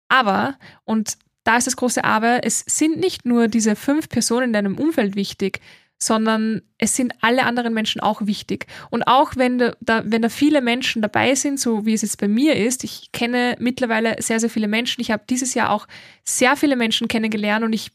Aber, 0.08 0.56
und 0.84 1.16
da 1.44 1.56
ist 1.56 1.66
das 1.66 1.76
große 1.76 2.04
Aber, 2.04 2.40
es 2.44 2.64
sind 2.66 2.98
nicht 2.98 3.24
nur 3.24 3.48
diese 3.48 3.76
fünf 3.76 4.08
Personen 4.08 4.48
in 4.48 4.52
deinem 4.52 4.78
Umfeld 4.78 5.16
wichtig, 5.16 5.60
sondern 6.02 6.62
es 6.78 6.96
sind 6.96 7.14
alle 7.20 7.44
anderen 7.44 7.72
Menschen 7.72 8.00
auch 8.00 8.26
wichtig. 8.26 8.66
Und 8.90 9.04
auch 9.04 9.36
wenn 9.36 9.58
da, 9.58 10.02
wenn 10.04 10.22
da 10.22 10.28
viele 10.28 10.60
Menschen 10.60 11.00
dabei 11.00 11.34
sind, 11.34 11.60
so 11.60 11.86
wie 11.86 11.94
es 11.94 12.02
jetzt 12.02 12.20
bei 12.20 12.28
mir 12.28 12.56
ist, 12.56 12.82
ich 12.84 13.12
kenne 13.12 13.56
mittlerweile 13.60 14.16
sehr, 14.20 14.40
sehr 14.40 14.50
viele 14.50 14.68
Menschen. 14.68 15.00
Ich 15.00 15.10
habe 15.10 15.22
dieses 15.28 15.54
Jahr 15.54 15.70
auch 15.70 15.86
sehr 16.24 16.56
viele 16.56 16.76
Menschen 16.76 17.08
kennengelernt 17.08 17.64
und 17.64 17.72
ich, 17.72 17.92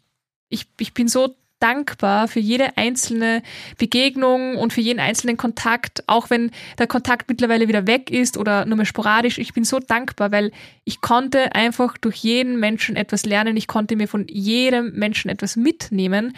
ich, 0.50 0.68
ich 0.80 0.94
bin 0.94 1.08
so 1.08 1.36
dankbar 1.60 2.28
für 2.28 2.40
jede 2.40 2.78
einzelne 2.78 3.42
Begegnung 3.78 4.58
und 4.58 4.74
für 4.74 4.82
jeden 4.82 5.00
einzelnen 5.00 5.38
Kontakt, 5.38 6.04
auch 6.08 6.30
wenn 6.30 6.52
der 6.78 6.88
Kontakt 6.88 7.30
mittlerweile 7.30 7.68
wieder 7.68 7.88
weg 7.88 8.12
ist 8.12 8.38
oder 8.38 8.66
nur 8.66 8.78
mehr 8.78 8.86
sporadisch. 8.86 9.38
Ich 9.38 9.54
bin 9.54 9.64
so 9.64 9.80
dankbar, 9.80 10.32
weil 10.32 10.52
ich 10.84 11.02
konnte 11.02 11.56
einfach 11.56 11.98
durch 11.98 12.18
jeden 12.18 12.60
Menschen 12.60 12.96
etwas 12.96 13.26
lernen. 13.26 13.58
Ich 13.58 13.68
konnte 13.68 13.96
mir 13.96 14.08
von 14.08 14.26
jedem 14.28 14.94
Menschen 14.94 15.30
etwas 15.30 15.56
mitnehmen. 15.56 16.36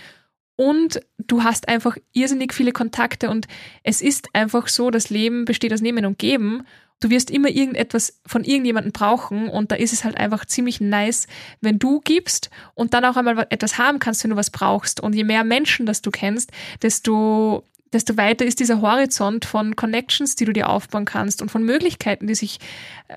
Und 0.56 1.00
du 1.18 1.44
hast 1.44 1.70
einfach 1.70 1.98
irrsinnig 2.12 2.54
viele 2.54 2.74
Kontakte 2.74 3.30
und 3.30 3.48
es 3.84 4.02
ist 4.02 4.28
einfach 4.34 4.68
so, 4.68 4.92
das 4.92 5.10
Leben 5.10 5.46
besteht 5.46 5.72
aus 5.74 5.80
Nehmen 5.80 6.06
und 6.06 6.20
Geben 6.20 6.66
du 7.00 7.10
wirst 7.10 7.32
immer 7.32 7.50
irgendetwas 7.50 8.20
von 8.26 8.44
irgendjemandem 8.44 8.92
brauchen 8.92 9.50
und 9.50 9.72
da 9.72 9.76
ist 9.76 9.94
es 9.94 10.04
halt 10.04 10.18
einfach 10.18 10.46
ziemlich 10.46 10.82
nice, 10.82 11.28
wenn 11.62 11.80
du 11.80 12.02
gibst 12.02 12.50
und 12.74 12.94
dann 12.94 13.06
auch 13.06 13.16
einmal 13.16 13.48
etwas 13.50 13.78
haben 13.78 14.00
kannst, 14.00 14.24
wenn 14.24 14.32
du 14.32 14.38
was 14.38 14.50
brauchst. 14.50 15.00
Und 15.00 15.14
je 15.14 15.24
mehr 15.24 15.44
Menschen, 15.44 15.86
das 15.86 16.02
du 16.02 16.12
kennst, 16.12 16.52
desto 16.82 17.64
desto 17.92 18.18
weiter 18.18 18.46
ist 18.46 18.60
dieser 18.60 18.82
Horizont 18.82 19.46
von 19.46 19.76
Connections, 19.76 20.36
die 20.36 20.46
du 20.46 20.54
dir 20.54 20.70
aufbauen 20.70 21.06
kannst 21.06 21.42
und 21.42 21.50
von 21.50 21.64
Möglichkeiten, 21.64 22.28
die 22.28 22.36
sich 22.36 22.60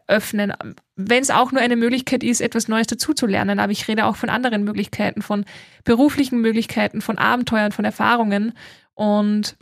öffnen. 0.06 0.54
Wenn 0.96 1.22
es 1.22 1.30
auch 1.30 1.52
nur 1.52 1.60
eine 1.60 1.76
Möglichkeit 1.76 2.22
ist, 2.22 2.40
etwas 2.40 2.68
Neues 2.68 2.86
dazuzulernen, 2.86 3.58
aber 3.58 3.72
ich 3.72 3.86
rede 3.88 4.06
auch 4.06 4.16
von 4.16 4.30
anderen 4.30 4.64
Möglichkeiten, 4.64 5.20
von 5.20 5.44
beruflichen 5.84 6.40
Möglichkeiten, 6.40 7.02
von 7.02 7.18
Abenteuern, 7.18 7.72
von 7.72 7.84
Erfahrungen. 7.84 8.54
Und 8.94 9.56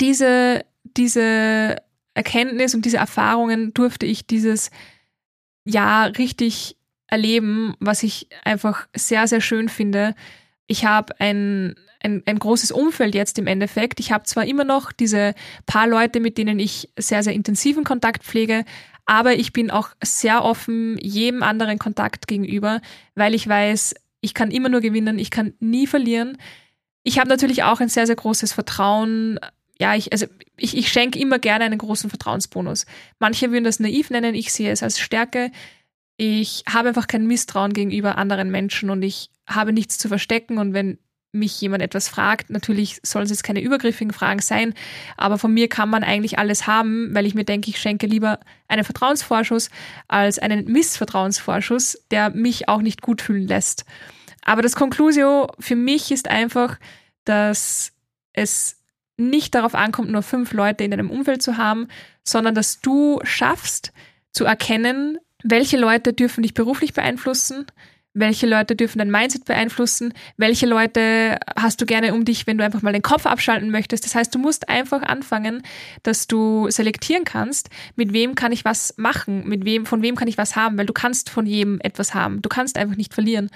diese, 0.00 0.64
diese 0.96 1.76
Erkenntnis 2.14 2.74
und 2.74 2.84
diese 2.84 2.98
Erfahrungen 2.98 3.72
durfte 3.74 4.06
ich 4.06 4.26
dieses 4.26 4.70
Jahr 5.64 6.16
richtig 6.18 6.76
erleben, 7.06 7.74
was 7.78 8.02
ich 8.02 8.28
einfach 8.44 8.86
sehr, 8.94 9.26
sehr 9.26 9.40
schön 9.40 9.68
finde. 9.68 10.14
Ich 10.66 10.84
habe 10.84 11.18
ein, 11.20 11.74
ein, 12.00 12.22
ein 12.26 12.38
großes 12.38 12.72
Umfeld 12.72 13.14
jetzt 13.14 13.38
im 13.38 13.46
Endeffekt. 13.46 14.00
Ich 14.00 14.12
habe 14.12 14.24
zwar 14.24 14.46
immer 14.46 14.64
noch 14.64 14.92
diese 14.92 15.34
paar 15.66 15.86
Leute, 15.86 16.20
mit 16.20 16.38
denen 16.38 16.58
ich 16.58 16.90
sehr, 16.98 17.22
sehr 17.22 17.34
intensiven 17.34 17.84
Kontakt 17.84 18.24
pflege, 18.24 18.64
aber 19.04 19.34
ich 19.34 19.52
bin 19.52 19.70
auch 19.70 19.90
sehr 20.02 20.44
offen 20.44 20.96
jedem 20.98 21.42
anderen 21.42 21.78
Kontakt 21.78 22.28
gegenüber, 22.28 22.80
weil 23.14 23.34
ich 23.34 23.46
weiß, 23.48 23.94
ich 24.20 24.34
kann 24.34 24.50
immer 24.50 24.68
nur 24.68 24.80
gewinnen, 24.80 25.18
ich 25.18 25.30
kann 25.30 25.54
nie 25.60 25.86
verlieren. 25.86 26.38
Ich 27.02 27.18
habe 27.18 27.28
natürlich 27.28 27.64
auch 27.64 27.80
ein 27.80 27.88
sehr, 27.88 28.06
sehr 28.06 28.16
großes 28.16 28.52
Vertrauen. 28.52 29.40
Ja, 29.78 29.96
ich, 29.96 30.12
also 30.12 30.26
ich, 30.62 30.76
ich 30.76 30.88
schenke 30.88 31.18
immer 31.18 31.38
gerne 31.38 31.64
einen 31.64 31.78
großen 31.78 32.08
Vertrauensbonus. 32.08 32.86
Manche 33.18 33.50
würden 33.50 33.64
das 33.64 33.80
naiv 33.80 34.10
nennen, 34.10 34.34
ich 34.34 34.52
sehe 34.52 34.70
es 34.70 34.82
als 34.82 35.00
Stärke. 35.00 35.50
Ich 36.16 36.62
habe 36.72 36.88
einfach 36.88 37.08
kein 37.08 37.26
Misstrauen 37.26 37.72
gegenüber 37.72 38.16
anderen 38.16 38.50
Menschen 38.50 38.90
und 38.90 39.02
ich 39.02 39.30
habe 39.46 39.72
nichts 39.72 39.98
zu 39.98 40.08
verstecken. 40.08 40.58
Und 40.58 40.72
wenn 40.72 40.98
mich 41.32 41.60
jemand 41.60 41.82
etwas 41.82 42.08
fragt, 42.08 42.50
natürlich 42.50 43.00
sollen 43.02 43.24
es 43.24 43.30
jetzt 43.30 43.42
keine 43.42 43.60
übergriffigen 43.60 44.12
Fragen 44.12 44.40
sein, 44.40 44.74
aber 45.16 45.38
von 45.38 45.52
mir 45.52 45.68
kann 45.68 45.88
man 45.88 46.04
eigentlich 46.04 46.38
alles 46.38 46.66
haben, 46.66 47.14
weil 47.14 47.26
ich 47.26 47.34
mir 47.34 47.44
denke, 47.44 47.70
ich 47.70 47.78
schenke 47.78 48.06
lieber 48.06 48.38
einen 48.68 48.84
Vertrauensvorschuss 48.84 49.70
als 50.08 50.38
einen 50.38 50.66
Missvertrauensvorschuss, 50.66 52.04
der 52.10 52.30
mich 52.30 52.68
auch 52.68 52.82
nicht 52.82 53.00
gut 53.00 53.22
fühlen 53.22 53.48
lässt. 53.48 53.86
Aber 54.42 54.60
das 54.60 54.76
Conclusio 54.76 55.48
für 55.58 55.76
mich 55.76 56.12
ist 56.12 56.28
einfach, 56.28 56.78
dass 57.24 57.92
es 58.34 58.81
nicht 59.30 59.54
darauf 59.54 59.74
ankommt, 59.74 60.10
nur 60.10 60.22
fünf 60.22 60.52
Leute 60.52 60.84
in 60.84 60.90
deinem 60.90 61.10
Umfeld 61.10 61.42
zu 61.42 61.56
haben, 61.56 61.88
sondern 62.24 62.54
dass 62.54 62.80
du 62.80 63.20
schaffst 63.24 63.92
zu 64.30 64.44
erkennen, 64.44 65.18
welche 65.42 65.76
Leute 65.76 66.12
dürfen 66.12 66.42
dich 66.42 66.54
beruflich 66.54 66.92
beeinflussen, 66.92 67.66
welche 68.14 68.46
Leute 68.46 68.76
dürfen 68.76 68.98
dein 68.98 69.10
Mindset 69.10 69.46
beeinflussen? 69.46 70.12
Welche 70.36 70.66
Leute 70.66 71.38
hast 71.56 71.80
du 71.80 71.86
gerne 71.86 72.12
um 72.12 72.26
dich, 72.26 72.46
wenn 72.46 72.58
du 72.58 72.64
einfach 72.64 72.82
mal 72.82 72.92
den 72.92 73.00
Kopf 73.00 73.24
abschalten 73.24 73.70
möchtest? 73.70 74.04
Das 74.04 74.14
heißt, 74.14 74.34
du 74.34 74.38
musst 74.38 74.68
einfach 74.68 75.02
anfangen, 75.02 75.62
dass 76.02 76.26
du 76.26 76.68
selektieren 76.70 77.24
kannst, 77.24 77.70
mit 77.96 78.12
wem 78.12 78.34
kann 78.34 78.52
ich 78.52 78.66
was 78.66 78.94
machen, 78.98 79.48
mit 79.48 79.64
wem, 79.64 79.86
von 79.86 80.02
wem 80.02 80.14
kann 80.14 80.28
ich 80.28 80.36
was 80.36 80.56
haben, 80.56 80.76
weil 80.76 80.86
du 80.86 80.92
kannst 80.92 81.30
von 81.30 81.46
jedem 81.46 81.80
etwas 81.80 82.12
haben. 82.12 82.42
Du 82.42 82.50
kannst 82.50 82.76
einfach 82.76 82.96
nicht 82.96 83.14
verlieren. 83.14 83.48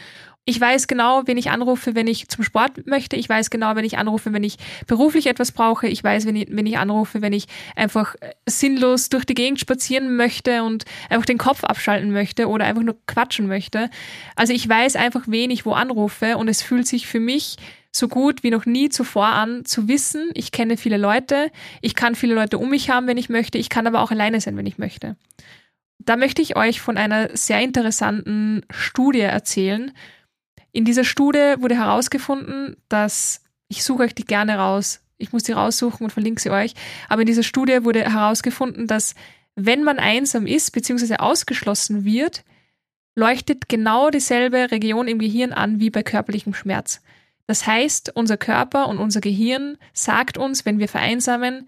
Ich 0.48 0.60
weiß 0.60 0.86
genau, 0.86 1.22
wen 1.26 1.36
ich 1.38 1.50
anrufe, 1.50 1.96
wenn 1.96 2.06
ich 2.06 2.28
zum 2.28 2.44
Sport 2.44 2.86
möchte. 2.86 3.16
Ich 3.16 3.28
weiß 3.28 3.50
genau, 3.50 3.74
wenn 3.74 3.84
ich 3.84 3.98
anrufe, 3.98 4.32
wenn 4.32 4.44
ich 4.44 4.58
beruflich 4.86 5.26
etwas 5.26 5.50
brauche. 5.50 5.88
Ich 5.88 6.04
weiß, 6.04 6.24
wenn 6.24 6.36
ich, 6.36 6.46
wenn 6.48 6.66
ich 6.66 6.78
anrufe, 6.78 7.20
wenn 7.20 7.32
ich 7.32 7.48
einfach 7.74 8.14
äh, 8.20 8.32
sinnlos 8.48 9.08
durch 9.08 9.24
die 9.24 9.34
Gegend 9.34 9.58
spazieren 9.58 10.14
möchte 10.14 10.62
und 10.62 10.84
einfach 11.10 11.26
den 11.26 11.36
Kopf 11.36 11.64
abschalten 11.64 12.12
möchte 12.12 12.46
oder 12.48 12.64
einfach 12.64 12.84
nur 12.84 12.96
quatschen 13.08 13.48
möchte. 13.48 13.90
Also 14.36 14.52
ich 14.52 14.68
weiß 14.68 14.94
einfach, 14.94 15.24
wen 15.26 15.50
ich 15.50 15.66
wo 15.66 15.72
anrufe 15.72 16.36
und 16.36 16.46
es 16.46 16.62
fühlt 16.62 16.86
sich 16.86 17.08
für 17.08 17.18
mich 17.18 17.56
so 17.90 18.06
gut 18.06 18.44
wie 18.44 18.50
noch 18.50 18.66
nie 18.66 18.88
zuvor 18.88 19.26
an, 19.26 19.64
zu 19.64 19.88
wissen, 19.88 20.30
ich 20.34 20.52
kenne 20.52 20.76
viele 20.76 20.96
Leute, 20.96 21.50
ich 21.80 21.96
kann 21.96 22.14
viele 22.14 22.34
Leute 22.36 22.58
um 22.58 22.70
mich 22.70 22.88
haben, 22.88 23.08
wenn 23.08 23.16
ich 23.16 23.28
möchte, 23.28 23.58
ich 23.58 23.68
kann 23.68 23.88
aber 23.88 24.00
auch 24.00 24.12
alleine 24.12 24.40
sein, 24.40 24.56
wenn 24.56 24.66
ich 24.66 24.78
möchte. 24.78 25.16
Da 25.98 26.14
möchte 26.14 26.40
ich 26.40 26.56
euch 26.56 26.80
von 26.80 26.98
einer 26.98 27.36
sehr 27.36 27.60
interessanten 27.62 28.62
Studie 28.70 29.20
erzählen, 29.20 29.92
in 30.76 30.84
dieser 30.84 31.04
Studie 31.04 31.54
wurde 31.58 31.76
herausgefunden, 31.76 32.76
dass, 32.90 33.40
ich 33.68 33.82
suche 33.82 34.02
euch 34.02 34.14
die 34.14 34.24
gerne 34.24 34.58
raus, 34.58 35.00
ich 35.16 35.32
muss 35.32 35.42
die 35.42 35.52
raussuchen 35.52 36.04
und 36.04 36.10
verlinke 36.10 36.40
sie 36.40 36.50
euch, 36.50 36.74
aber 37.08 37.22
in 37.22 37.26
dieser 37.26 37.42
Studie 37.42 37.82
wurde 37.82 38.04
herausgefunden, 38.04 38.86
dass 38.86 39.14
wenn 39.54 39.82
man 39.82 39.98
einsam 39.98 40.46
ist 40.46 40.72
bzw. 40.72 41.16
ausgeschlossen 41.16 42.04
wird, 42.04 42.44
leuchtet 43.14 43.70
genau 43.70 44.10
dieselbe 44.10 44.70
Region 44.70 45.08
im 45.08 45.18
Gehirn 45.18 45.54
an 45.54 45.80
wie 45.80 45.88
bei 45.88 46.02
körperlichem 46.02 46.52
Schmerz. 46.52 47.00
Das 47.46 47.66
heißt, 47.66 48.14
unser 48.14 48.36
Körper 48.36 48.88
und 48.88 48.98
unser 48.98 49.22
Gehirn 49.22 49.78
sagt 49.94 50.36
uns, 50.36 50.66
wenn 50.66 50.78
wir 50.78 50.88
vereinsamen, 50.88 51.66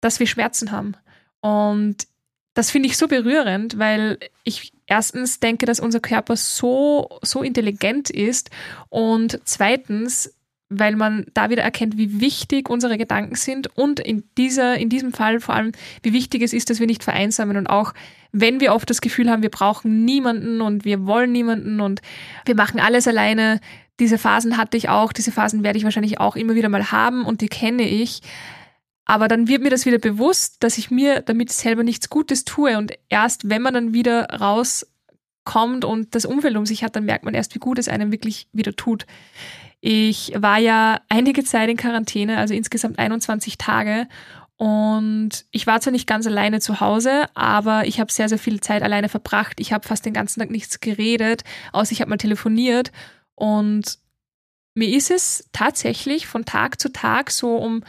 dass 0.00 0.18
wir 0.18 0.26
Schmerzen 0.26 0.72
haben. 0.72 0.96
Und 1.40 2.08
das 2.54 2.72
finde 2.72 2.88
ich 2.88 2.96
so 2.96 3.06
berührend, 3.06 3.78
weil 3.78 4.18
ich 4.42 4.72
erstens 4.92 5.40
denke, 5.40 5.64
dass 5.64 5.80
unser 5.80 6.00
Körper 6.00 6.36
so, 6.36 7.08
so 7.22 7.42
intelligent 7.42 8.10
ist 8.10 8.50
und 8.90 9.40
zweitens, 9.44 10.34
weil 10.68 10.96
man 10.96 11.24
da 11.32 11.48
wieder 11.48 11.62
erkennt, 11.62 11.96
wie 11.96 12.20
wichtig 12.20 12.68
unsere 12.68 12.98
Gedanken 12.98 13.34
sind 13.34 13.74
und 13.74 14.00
in 14.00 14.24
dieser, 14.36 14.76
in 14.76 14.90
diesem 14.90 15.14
Fall 15.14 15.40
vor 15.40 15.54
allem, 15.54 15.72
wie 16.02 16.12
wichtig 16.12 16.42
es 16.42 16.52
ist, 16.52 16.68
dass 16.68 16.78
wir 16.78 16.86
nicht 16.86 17.04
vereinsamen 17.04 17.56
und 17.56 17.68
auch, 17.68 17.94
wenn 18.32 18.60
wir 18.60 18.74
oft 18.74 18.90
das 18.90 19.00
Gefühl 19.00 19.30
haben, 19.30 19.42
wir 19.42 19.50
brauchen 19.50 20.04
niemanden 20.04 20.60
und 20.60 20.84
wir 20.84 21.06
wollen 21.06 21.32
niemanden 21.32 21.80
und 21.80 22.02
wir 22.44 22.54
machen 22.54 22.78
alles 22.78 23.08
alleine. 23.08 23.60
Diese 23.98 24.18
Phasen 24.18 24.58
hatte 24.58 24.76
ich 24.76 24.90
auch, 24.90 25.14
diese 25.14 25.32
Phasen 25.32 25.64
werde 25.64 25.78
ich 25.78 25.84
wahrscheinlich 25.84 26.20
auch 26.20 26.36
immer 26.36 26.54
wieder 26.54 26.68
mal 26.68 26.92
haben 26.92 27.24
und 27.24 27.40
die 27.40 27.48
kenne 27.48 27.88
ich. 27.88 28.20
Aber 29.12 29.28
dann 29.28 29.46
wird 29.46 29.62
mir 29.62 29.68
das 29.68 29.84
wieder 29.84 29.98
bewusst, 29.98 30.56
dass 30.60 30.78
ich 30.78 30.90
mir 30.90 31.20
damit 31.20 31.52
selber 31.52 31.82
nichts 31.82 32.08
Gutes 32.08 32.46
tue. 32.46 32.78
Und 32.78 32.92
erst 33.10 33.50
wenn 33.50 33.60
man 33.60 33.74
dann 33.74 33.92
wieder 33.92 34.24
rauskommt 34.24 35.84
und 35.84 36.14
das 36.14 36.24
Umfeld 36.24 36.56
um 36.56 36.64
sich 36.64 36.82
hat, 36.82 36.96
dann 36.96 37.04
merkt 37.04 37.26
man 37.26 37.34
erst, 37.34 37.54
wie 37.54 37.58
gut 37.58 37.78
es 37.78 37.88
einem 37.88 38.10
wirklich 38.10 38.48
wieder 38.54 38.74
tut. 38.74 39.04
Ich 39.82 40.32
war 40.34 40.56
ja 40.56 41.02
einige 41.10 41.44
Zeit 41.44 41.68
in 41.68 41.76
Quarantäne, 41.76 42.38
also 42.38 42.54
insgesamt 42.54 42.98
21 42.98 43.58
Tage. 43.58 44.08
Und 44.56 45.44
ich 45.50 45.66
war 45.66 45.82
zwar 45.82 45.90
nicht 45.90 46.06
ganz 46.06 46.26
alleine 46.26 46.60
zu 46.60 46.80
Hause, 46.80 47.26
aber 47.34 47.86
ich 47.86 48.00
habe 48.00 48.10
sehr, 48.10 48.30
sehr 48.30 48.38
viel 48.38 48.62
Zeit 48.62 48.82
alleine 48.82 49.10
verbracht. 49.10 49.60
Ich 49.60 49.74
habe 49.74 49.86
fast 49.86 50.06
den 50.06 50.14
ganzen 50.14 50.40
Tag 50.40 50.50
nichts 50.50 50.80
geredet, 50.80 51.44
außer 51.72 51.92
ich 51.92 52.00
habe 52.00 52.08
mal 52.08 52.16
telefoniert. 52.16 52.92
Und 53.34 53.98
mir 54.74 54.88
ist 54.88 55.10
es 55.10 55.50
tatsächlich 55.52 56.26
von 56.26 56.46
Tag 56.46 56.80
zu 56.80 56.90
Tag 56.90 57.30
so 57.30 57.56
um 57.56 57.84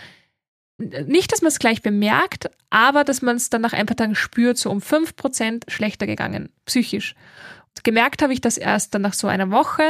nicht, 1.08 1.32
dass 1.32 1.42
man 1.42 1.50
es 1.50 1.60
gleich 1.60 1.82
bemerkt, 1.82 2.50
aber 2.70 3.04
dass 3.04 3.22
man 3.22 3.36
es 3.36 3.50
dann 3.50 3.62
nach 3.62 3.74
ein 3.74 3.86
paar 3.86 3.98
Tagen 3.98 4.16
spürt, 4.16 4.58
so 4.58 4.70
um 4.70 4.80
5% 4.80 5.70
schlechter 5.70 6.08
gegangen, 6.08 6.50
psychisch. 6.66 7.16
Und 7.76 7.84
gemerkt 7.84 8.22
habe 8.22 8.34
ich 8.34 8.42
das 8.42 8.58
erst 8.58 8.94
dann 8.94 9.02
nach 9.02 9.14
so 9.14 9.28
einer 9.28 9.52
Woche, 9.52 9.84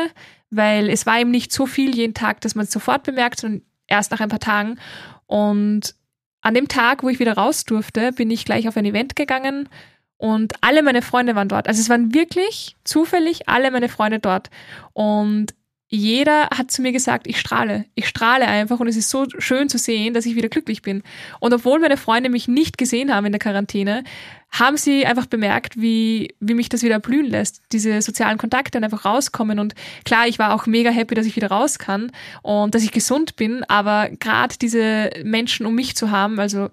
weil 0.50 0.90
es 0.90 1.06
war 1.06 1.20
eben 1.20 1.32
nicht 1.32 1.52
so 1.52 1.66
viel 1.66 1.96
jeden 1.96 2.14
Tag, 2.14 2.42
dass 2.42 2.56
man 2.56 2.66
es 2.66 2.72
sofort 2.72 3.04
bemerkt, 3.04 3.40
sondern 3.40 3.62
erst 3.88 4.12
nach 4.12 4.20
ein 4.20 4.30
paar 4.30 4.40
Tagen. 4.40 4.80
Und 5.26 5.96
an 6.42 6.54
dem 6.54 6.68
Tag, 6.68 7.04
wo 7.04 7.10
ich 7.10 7.20
wieder 7.20 7.34
raus 7.34 7.66
durfte, 7.66 8.12
bin 8.12 8.30
ich 8.32 8.46
gleich 8.46 8.68
auf 8.68 8.78
ein 8.78 8.86
Event 8.86 9.16
gegangen 9.16 9.70
und 10.18 10.54
alle 10.62 10.84
meine 10.84 11.02
Freunde 11.02 11.36
waren 11.36 11.50
dort. 11.50 11.68
Also 11.68 11.82
es 11.82 11.90
waren 11.90 12.14
wirklich 12.14 12.76
zufällig 12.84 13.50
alle 13.50 13.72
meine 13.72 13.90
Freunde 13.90 14.20
dort. 14.20 14.50
Und 14.94 15.54
jeder 15.94 16.50
hat 16.50 16.72
zu 16.72 16.82
mir 16.82 16.92
gesagt, 16.92 17.28
ich 17.28 17.40
strahle. 17.40 17.86
Ich 17.94 18.08
strahle 18.08 18.48
einfach 18.48 18.80
und 18.80 18.88
es 18.88 18.98
ist 18.98 19.12
so 19.12 19.28
schön 19.38 19.70
zu 19.70 19.78
sehen, 19.78 20.16
dass 20.16 20.26
ich 20.26 20.34
wieder 20.34 20.50
glücklich 20.50 20.82
bin. 20.82 21.04
Und 21.40 21.54
obwohl 21.54 21.80
meine 21.80 21.98
Freunde 21.98 22.32
mich 22.32 22.48
nicht 22.48 22.80
gesehen 22.80 23.14
haben 23.14 23.28
in 23.28 23.32
der 23.32 23.38
Quarantäne, 23.38 24.04
haben 24.50 24.76
sie 24.76 25.06
einfach 25.06 25.28
bemerkt, 25.28 25.80
wie, 25.80 26.34
wie 26.40 26.56
mich 26.56 26.68
das 26.68 26.82
wieder 26.82 27.00
blühen 27.00 27.28
lässt. 27.28 27.62
Diese 27.72 28.02
sozialen 28.02 28.40
Kontakte 28.40 28.80
und 28.80 28.84
einfach 28.84 29.06
rauskommen. 29.06 29.60
Und 29.60 29.76
klar, 30.04 30.28
ich 30.28 30.40
war 30.40 30.56
auch 30.56 30.66
mega 30.66 30.90
happy, 30.90 31.14
dass 31.14 31.28
ich 31.28 31.36
wieder 31.36 31.50
raus 31.50 31.78
kann 31.78 32.12
und 32.42 32.74
dass 32.74 32.82
ich 32.82 32.92
gesund 32.92 33.36
bin. 33.36 33.64
Aber 33.66 34.10
gerade 34.20 34.56
diese 34.60 35.12
Menschen 35.24 35.68
um 35.68 35.76
mich 35.76 35.96
zu 35.96 36.10
haben, 36.10 36.40
also 36.40 36.72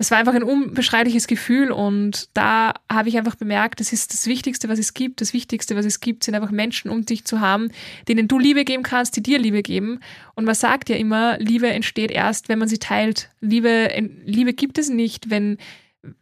es 0.00 0.12
war 0.12 0.18
einfach 0.18 0.34
ein 0.34 0.44
unbeschreibliches 0.44 1.26
Gefühl 1.26 1.72
und 1.72 2.28
da 2.32 2.72
habe 2.90 3.08
ich 3.08 3.18
einfach 3.18 3.34
bemerkt, 3.34 3.80
das 3.80 3.92
ist 3.92 4.12
das 4.12 4.28
Wichtigste, 4.28 4.68
was 4.68 4.78
es 4.78 4.94
gibt. 4.94 5.20
Das 5.20 5.32
Wichtigste, 5.32 5.74
was 5.74 5.84
es 5.84 5.98
gibt, 5.98 6.22
sind 6.22 6.36
einfach 6.36 6.52
Menschen 6.52 6.88
um 6.88 7.04
dich 7.04 7.24
zu 7.24 7.40
haben, 7.40 7.72
denen 8.06 8.28
du 8.28 8.38
Liebe 8.38 8.64
geben 8.64 8.84
kannst, 8.84 9.16
die 9.16 9.24
dir 9.24 9.40
Liebe 9.40 9.62
geben. 9.62 9.98
Und 10.36 10.44
man 10.44 10.54
sagt 10.54 10.88
ja 10.88 10.94
immer, 10.94 11.36
Liebe 11.38 11.66
entsteht 11.66 12.12
erst, 12.12 12.48
wenn 12.48 12.60
man 12.60 12.68
sie 12.68 12.78
teilt. 12.78 13.30
Liebe, 13.40 13.90
Liebe 14.24 14.52
gibt 14.52 14.78
es 14.78 14.88
nicht, 14.88 15.30
wenn, 15.30 15.58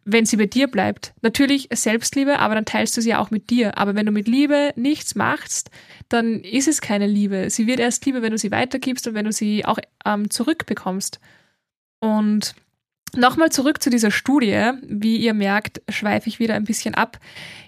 wenn 0.05 0.25
sie 0.25 0.37
bei 0.37 0.47
dir 0.47 0.65
bleibt. 0.65 1.13
Natürlich 1.21 1.69
Selbstliebe, 1.71 2.39
aber 2.39 2.55
dann 2.55 2.65
teilst 2.65 2.97
du 2.97 3.01
sie 3.01 3.13
auch 3.13 3.29
mit 3.29 3.51
dir. 3.51 3.77
Aber 3.77 3.93
wenn 3.93 4.07
du 4.07 4.11
mit 4.11 4.27
Liebe 4.27 4.73
nichts 4.75 5.13
machst, 5.13 5.69
dann 6.09 6.39
ist 6.39 6.67
es 6.67 6.81
keine 6.81 7.05
Liebe. 7.05 7.51
Sie 7.51 7.67
wird 7.67 7.79
erst 7.79 8.07
Liebe, 8.07 8.23
wenn 8.23 8.31
du 8.31 8.39
sie 8.39 8.49
weitergibst 8.49 9.07
und 9.07 9.13
wenn 9.13 9.25
du 9.25 9.31
sie 9.31 9.65
auch 9.65 9.77
ähm, 10.03 10.31
zurückbekommst. 10.31 11.19
Und 11.99 12.55
Nochmal 13.17 13.51
zurück 13.51 13.81
zu 13.81 13.89
dieser 13.89 14.11
Studie. 14.11 14.73
Wie 14.83 15.17
ihr 15.17 15.33
merkt, 15.33 15.81
schweife 15.89 16.29
ich 16.29 16.37
wieder 16.37 16.53
ein 16.53 16.65
bisschen 16.65 16.93
ab. 16.93 17.17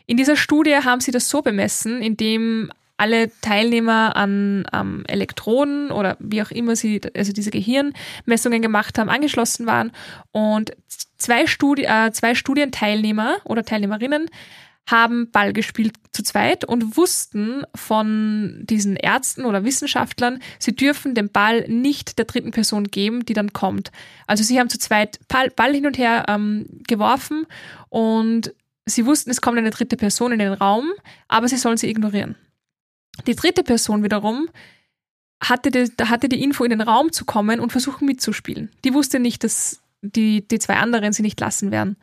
In 0.05 0.15
dieser 0.15 0.35
Studie 0.35 0.75
haben 0.75 1.01
sie 1.01 1.09
das 1.09 1.27
so 1.27 1.41
bemessen, 1.41 2.03
indem 2.03 2.71
alle 2.97 3.31
Teilnehmer 3.41 4.15
an 4.15 4.67
ähm, 4.71 5.03
Elektroden 5.07 5.89
oder 5.89 6.17
wie 6.19 6.43
auch 6.43 6.51
immer 6.51 6.75
sie, 6.75 7.01
also 7.15 7.33
diese 7.33 7.49
Gehirnmessungen 7.49 8.61
gemacht 8.61 8.99
haben, 8.99 9.09
angeschlossen 9.09 9.65
waren. 9.65 9.91
Und 10.31 10.73
zwei, 11.17 11.47
Studi 11.47 11.85
äh, 11.85 12.11
zwei 12.11 12.35
Studienteilnehmer 12.35 13.37
oder 13.43 13.63
Teilnehmerinnen 13.63 14.29
haben 14.87 15.29
Ball 15.31 15.53
gespielt 15.53 15.93
zu 16.11 16.23
zweit 16.23 16.65
und 16.65 16.97
wussten 16.97 17.63
von 17.75 18.63
diesen 18.63 18.95
Ärzten 18.95 19.45
oder 19.45 19.63
Wissenschaftlern, 19.63 20.41
sie 20.57 20.75
dürfen 20.75 21.13
den 21.13 21.29
Ball 21.29 21.67
nicht 21.67 22.17
der 22.17 22.25
dritten 22.25 22.51
Person 22.51 22.85
geben, 22.85 23.25
die 23.25 23.33
dann 23.33 23.53
kommt. 23.53 23.91
Also 24.25 24.43
sie 24.43 24.59
haben 24.59 24.69
zu 24.69 24.79
zweit 24.79 25.19
Ball 25.27 25.73
hin 25.73 25.85
und 25.85 25.97
her 25.97 26.25
ähm, 26.27 26.65
geworfen 26.87 27.45
und 27.89 28.53
sie 28.85 29.05
wussten, 29.05 29.29
es 29.29 29.41
kommt 29.41 29.57
eine 29.57 29.69
dritte 29.69 29.97
Person 29.97 30.31
in 30.31 30.39
den 30.39 30.53
Raum, 30.53 30.89
aber 31.27 31.47
sie 31.47 31.57
sollen 31.57 31.77
sie 31.77 31.89
ignorieren. 31.89 32.35
Die 33.27 33.35
dritte 33.35 33.63
Person 33.63 34.03
wiederum 34.03 34.49
hatte 35.41 35.71
die, 35.71 35.87
hatte 36.03 36.29
die 36.29 36.43
Info, 36.43 36.63
in 36.63 36.71
den 36.71 36.81
Raum 36.81 37.11
zu 37.11 37.25
kommen 37.25 37.59
und 37.59 37.71
versuchen 37.71 38.05
mitzuspielen. 38.05 38.69
Die 38.83 38.93
wusste 38.93 39.19
nicht, 39.19 39.43
dass 39.43 39.81
die, 40.01 40.47
die 40.47 40.59
zwei 40.59 40.75
anderen 40.75 41.13
sie 41.13 41.21
nicht 41.21 41.39
lassen 41.39 41.71
werden. 41.71 41.97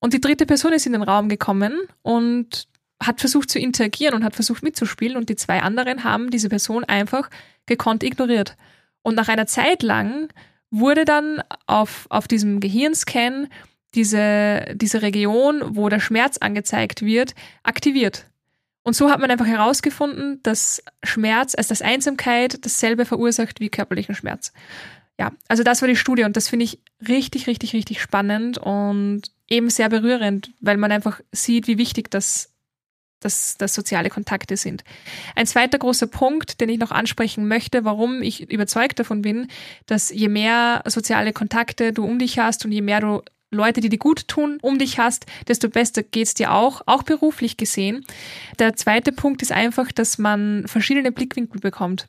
Und 0.00 0.14
die 0.14 0.20
dritte 0.20 0.46
Person 0.46 0.72
ist 0.72 0.86
in 0.86 0.92
den 0.92 1.02
Raum 1.02 1.28
gekommen 1.28 1.74
und 2.02 2.66
hat 3.02 3.20
versucht 3.20 3.50
zu 3.50 3.58
interagieren 3.58 4.14
und 4.14 4.24
hat 4.24 4.34
versucht 4.34 4.62
mitzuspielen 4.62 5.16
und 5.16 5.28
die 5.28 5.36
zwei 5.36 5.62
anderen 5.62 6.04
haben 6.04 6.30
diese 6.30 6.48
Person 6.48 6.84
einfach 6.84 7.30
gekonnt 7.66 8.02
ignoriert. 8.02 8.56
Und 9.02 9.14
nach 9.14 9.28
einer 9.28 9.46
Zeit 9.46 9.82
lang 9.82 10.28
wurde 10.70 11.04
dann 11.04 11.42
auf, 11.66 12.06
auf 12.10 12.28
diesem 12.28 12.60
Gehirnscan 12.60 13.48
diese, 13.94 14.66
diese 14.74 15.02
Region, 15.02 15.76
wo 15.76 15.88
der 15.88 16.00
Schmerz 16.00 16.38
angezeigt 16.38 17.02
wird, 17.02 17.34
aktiviert. 17.62 18.26
Und 18.82 18.94
so 18.94 19.10
hat 19.10 19.20
man 19.20 19.30
einfach 19.30 19.46
herausgefunden, 19.46 20.42
dass 20.42 20.82
Schmerz, 21.02 21.54
also 21.54 21.68
dass 21.70 21.82
Einsamkeit 21.82 22.64
dasselbe 22.64 23.04
verursacht 23.04 23.60
wie 23.60 23.68
körperlichen 23.68 24.14
Schmerz. 24.14 24.52
Ja, 25.20 25.32
also 25.48 25.62
das 25.62 25.82
war 25.82 25.86
die 25.86 25.96
Studie 25.96 26.24
und 26.24 26.34
das 26.34 26.48
finde 26.48 26.64
ich 26.64 26.78
richtig, 27.06 27.46
richtig, 27.46 27.74
richtig 27.74 28.00
spannend 28.00 28.56
und 28.56 29.20
eben 29.50 29.68
sehr 29.68 29.90
berührend, 29.90 30.50
weil 30.62 30.78
man 30.78 30.90
einfach 30.90 31.20
sieht, 31.30 31.66
wie 31.66 31.76
wichtig 31.76 32.10
das, 32.10 32.54
das, 33.20 33.58
das 33.58 33.74
soziale 33.74 34.08
Kontakte 34.08 34.56
sind. 34.56 34.82
Ein 35.36 35.46
zweiter 35.46 35.76
großer 35.76 36.06
Punkt, 36.06 36.62
den 36.62 36.70
ich 36.70 36.78
noch 36.78 36.90
ansprechen 36.90 37.46
möchte, 37.48 37.84
warum 37.84 38.22
ich 38.22 38.50
überzeugt 38.50 38.98
davon 38.98 39.20
bin, 39.20 39.48
dass 39.84 40.08
je 40.08 40.28
mehr 40.28 40.82
soziale 40.86 41.34
Kontakte 41.34 41.92
du 41.92 42.06
um 42.06 42.18
dich 42.18 42.38
hast 42.38 42.64
und 42.64 42.72
je 42.72 42.80
mehr 42.80 43.00
du 43.00 43.20
Leute, 43.50 43.82
die 43.82 43.90
dir 43.90 43.98
gut 43.98 44.26
tun, 44.26 44.56
um 44.62 44.78
dich 44.78 44.98
hast, 44.98 45.26
desto 45.48 45.68
besser 45.68 46.02
geht's 46.02 46.32
dir 46.32 46.54
auch, 46.54 46.80
auch 46.86 47.02
beruflich 47.02 47.58
gesehen. 47.58 48.06
Der 48.58 48.74
zweite 48.74 49.12
Punkt 49.12 49.42
ist 49.42 49.52
einfach, 49.52 49.92
dass 49.92 50.16
man 50.16 50.66
verschiedene 50.66 51.12
Blickwinkel 51.12 51.60
bekommt. 51.60 52.08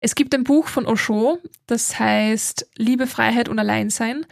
Es 0.00 0.14
gibt 0.14 0.34
ein 0.34 0.44
Buch 0.44 0.68
von 0.68 0.86
Osho, 0.86 1.38
das 1.66 1.98
heißt 1.98 2.68
Liebe, 2.76 3.06
Freiheit 3.06 3.48
und 3.48 3.58
Alleinsein. 3.58 4.26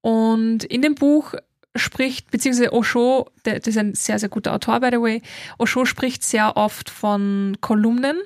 Und 0.00 0.64
in 0.64 0.82
dem 0.82 0.94
Buch 0.94 1.34
spricht, 1.74 2.30
beziehungsweise 2.30 2.72
Osho, 2.72 3.30
der, 3.44 3.60
der 3.60 3.68
ist 3.68 3.78
ein 3.78 3.94
sehr, 3.94 4.18
sehr 4.18 4.28
guter 4.28 4.54
Autor, 4.54 4.80
by 4.80 4.88
the 4.92 5.00
way, 5.00 5.22
Osho 5.58 5.84
spricht 5.84 6.22
sehr 6.22 6.56
oft 6.56 6.90
von 6.90 7.56
Kolumnen 7.60 8.16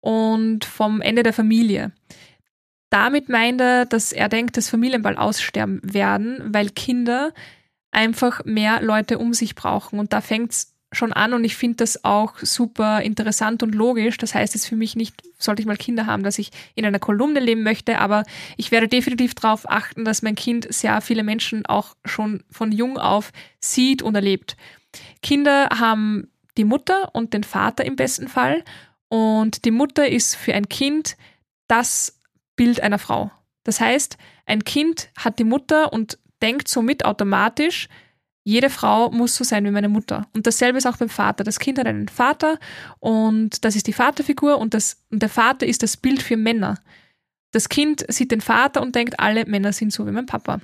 und 0.00 0.64
vom 0.64 1.00
Ende 1.00 1.22
der 1.22 1.32
Familie. 1.32 1.92
Damit 2.90 3.28
meint 3.28 3.60
er, 3.60 3.84
dass 3.84 4.12
er 4.12 4.28
denkt, 4.28 4.56
dass 4.56 4.70
Familien 4.70 5.02
bald 5.02 5.18
aussterben 5.18 5.80
werden, 5.82 6.40
weil 6.54 6.70
Kinder 6.70 7.32
einfach 7.90 8.44
mehr 8.44 8.80
Leute 8.82 9.18
um 9.18 9.34
sich 9.34 9.54
brauchen. 9.54 9.98
Und 9.98 10.12
da 10.12 10.20
fängt 10.20 10.52
es 10.52 10.75
schon 10.92 11.12
an 11.12 11.34
und 11.34 11.44
ich 11.44 11.56
finde 11.56 11.76
das 11.76 12.04
auch 12.04 12.38
super 12.38 13.02
interessant 13.02 13.62
und 13.62 13.74
logisch. 13.74 14.18
Das 14.18 14.34
heißt 14.34 14.54
es 14.54 14.66
für 14.66 14.76
mich 14.76 14.96
nicht, 14.96 15.22
sollte 15.38 15.60
ich 15.60 15.66
mal 15.66 15.76
Kinder 15.76 16.06
haben, 16.06 16.22
dass 16.22 16.38
ich 16.38 16.50
in 16.74 16.86
einer 16.86 16.98
Kolumne 16.98 17.40
leben 17.40 17.62
möchte, 17.62 17.98
aber 17.98 18.24
ich 18.56 18.70
werde 18.70 18.88
definitiv 18.88 19.34
darauf 19.34 19.68
achten, 19.68 20.04
dass 20.04 20.22
mein 20.22 20.36
Kind 20.36 20.72
sehr 20.72 21.00
viele 21.00 21.22
Menschen 21.22 21.66
auch 21.66 21.96
schon 22.04 22.44
von 22.50 22.72
jung 22.72 22.98
auf 22.98 23.32
sieht 23.60 24.02
und 24.02 24.14
erlebt. 24.14 24.56
Kinder 25.22 25.68
haben 25.78 26.28
die 26.56 26.64
Mutter 26.64 27.14
und 27.14 27.34
den 27.34 27.44
Vater 27.44 27.84
im 27.84 27.96
besten 27.96 28.28
Fall 28.28 28.64
und 29.08 29.64
die 29.64 29.70
Mutter 29.70 30.08
ist 30.08 30.36
für 30.36 30.54
ein 30.54 30.68
Kind 30.68 31.16
das 31.68 32.20
Bild 32.54 32.80
einer 32.80 32.98
Frau. 32.98 33.30
Das 33.64 33.80
heißt, 33.80 34.16
ein 34.46 34.64
Kind 34.64 35.10
hat 35.16 35.38
die 35.38 35.44
Mutter 35.44 35.92
und 35.92 36.18
denkt 36.40 36.68
somit 36.68 37.04
automatisch, 37.04 37.88
jede 38.46 38.70
Frau 38.70 39.10
muss 39.10 39.34
so 39.34 39.42
sein 39.42 39.64
wie 39.64 39.72
meine 39.72 39.88
Mutter. 39.88 40.28
Und 40.32 40.46
dasselbe 40.46 40.78
ist 40.78 40.86
auch 40.86 40.98
beim 40.98 41.08
Vater. 41.08 41.42
Das 41.42 41.58
Kind 41.58 41.80
hat 41.80 41.88
einen 41.88 42.06
Vater 42.06 42.60
und 43.00 43.64
das 43.64 43.74
ist 43.74 43.88
die 43.88 43.92
Vaterfigur 43.92 44.58
und, 44.58 44.72
das, 44.72 45.02
und 45.10 45.20
der 45.20 45.28
Vater 45.28 45.66
ist 45.66 45.82
das 45.82 45.96
Bild 45.96 46.22
für 46.22 46.36
Männer. 46.36 46.78
Das 47.50 47.68
Kind 47.68 48.06
sieht 48.08 48.30
den 48.30 48.40
Vater 48.40 48.82
und 48.82 48.94
denkt, 48.94 49.18
alle 49.18 49.46
Männer 49.46 49.72
sind 49.72 49.92
so 49.92 50.06
wie 50.06 50.12
mein 50.12 50.26
Papa. 50.26 50.60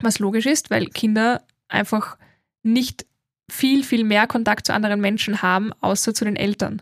Was 0.00 0.20
logisch 0.20 0.46
ist, 0.46 0.70
weil 0.70 0.86
Kinder 0.86 1.42
einfach 1.68 2.16
nicht 2.62 3.04
viel, 3.50 3.84
viel 3.84 4.04
mehr 4.04 4.26
Kontakt 4.26 4.66
zu 4.66 4.72
anderen 4.72 5.02
Menschen 5.02 5.42
haben, 5.42 5.74
außer 5.82 6.14
zu 6.14 6.24
den 6.24 6.36
Eltern 6.36 6.80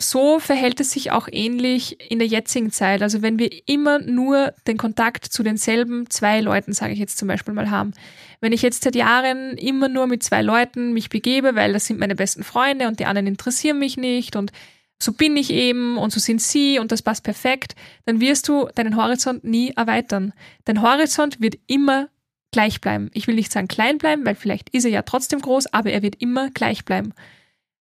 so 0.00 0.38
verhält 0.38 0.80
es 0.80 0.90
sich 0.90 1.12
auch 1.12 1.28
ähnlich 1.30 2.10
in 2.10 2.18
der 2.18 2.26
jetzigen 2.28 2.70
Zeit. 2.70 3.02
Also 3.02 3.22
wenn 3.22 3.38
wir 3.38 3.50
immer 3.66 4.00
nur 4.00 4.52
den 4.66 4.76
Kontakt 4.76 5.24
zu 5.24 5.42
denselben 5.42 6.10
zwei 6.10 6.40
Leuten, 6.40 6.72
sage 6.72 6.92
ich 6.92 6.98
jetzt 6.98 7.16
zum 7.16 7.28
Beispiel 7.28 7.54
mal, 7.54 7.70
haben. 7.70 7.92
Wenn 8.40 8.52
ich 8.52 8.62
jetzt 8.62 8.82
seit 8.82 8.96
Jahren 8.96 9.56
immer 9.56 9.88
nur 9.88 10.06
mit 10.06 10.22
zwei 10.22 10.42
Leuten 10.42 10.92
mich 10.92 11.08
begebe, 11.08 11.54
weil 11.54 11.72
das 11.72 11.86
sind 11.86 12.00
meine 12.00 12.16
besten 12.16 12.42
Freunde 12.42 12.88
und 12.88 13.00
die 13.00 13.06
anderen 13.06 13.28
interessieren 13.28 13.78
mich 13.78 13.96
nicht 13.96 14.36
und 14.36 14.52
so 15.00 15.12
bin 15.12 15.36
ich 15.36 15.50
eben 15.50 15.96
und 15.96 16.12
so 16.12 16.20
sind 16.20 16.40
sie 16.40 16.78
und 16.78 16.92
das 16.92 17.02
passt 17.02 17.24
perfekt, 17.24 17.74
dann 18.04 18.20
wirst 18.20 18.48
du 18.48 18.68
deinen 18.74 18.96
Horizont 18.96 19.44
nie 19.44 19.70
erweitern. 19.76 20.32
Dein 20.64 20.82
Horizont 20.82 21.40
wird 21.40 21.56
immer 21.66 22.08
gleich 22.52 22.80
bleiben. 22.80 23.10
Ich 23.12 23.26
will 23.26 23.34
nicht 23.34 23.52
sagen 23.52 23.68
klein 23.68 23.98
bleiben, 23.98 24.24
weil 24.24 24.34
vielleicht 24.34 24.70
ist 24.70 24.84
er 24.84 24.90
ja 24.90 25.02
trotzdem 25.02 25.40
groß, 25.40 25.72
aber 25.72 25.90
er 25.90 26.02
wird 26.02 26.20
immer 26.20 26.50
gleich 26.50 26.84
bleiben. 26.84 27.12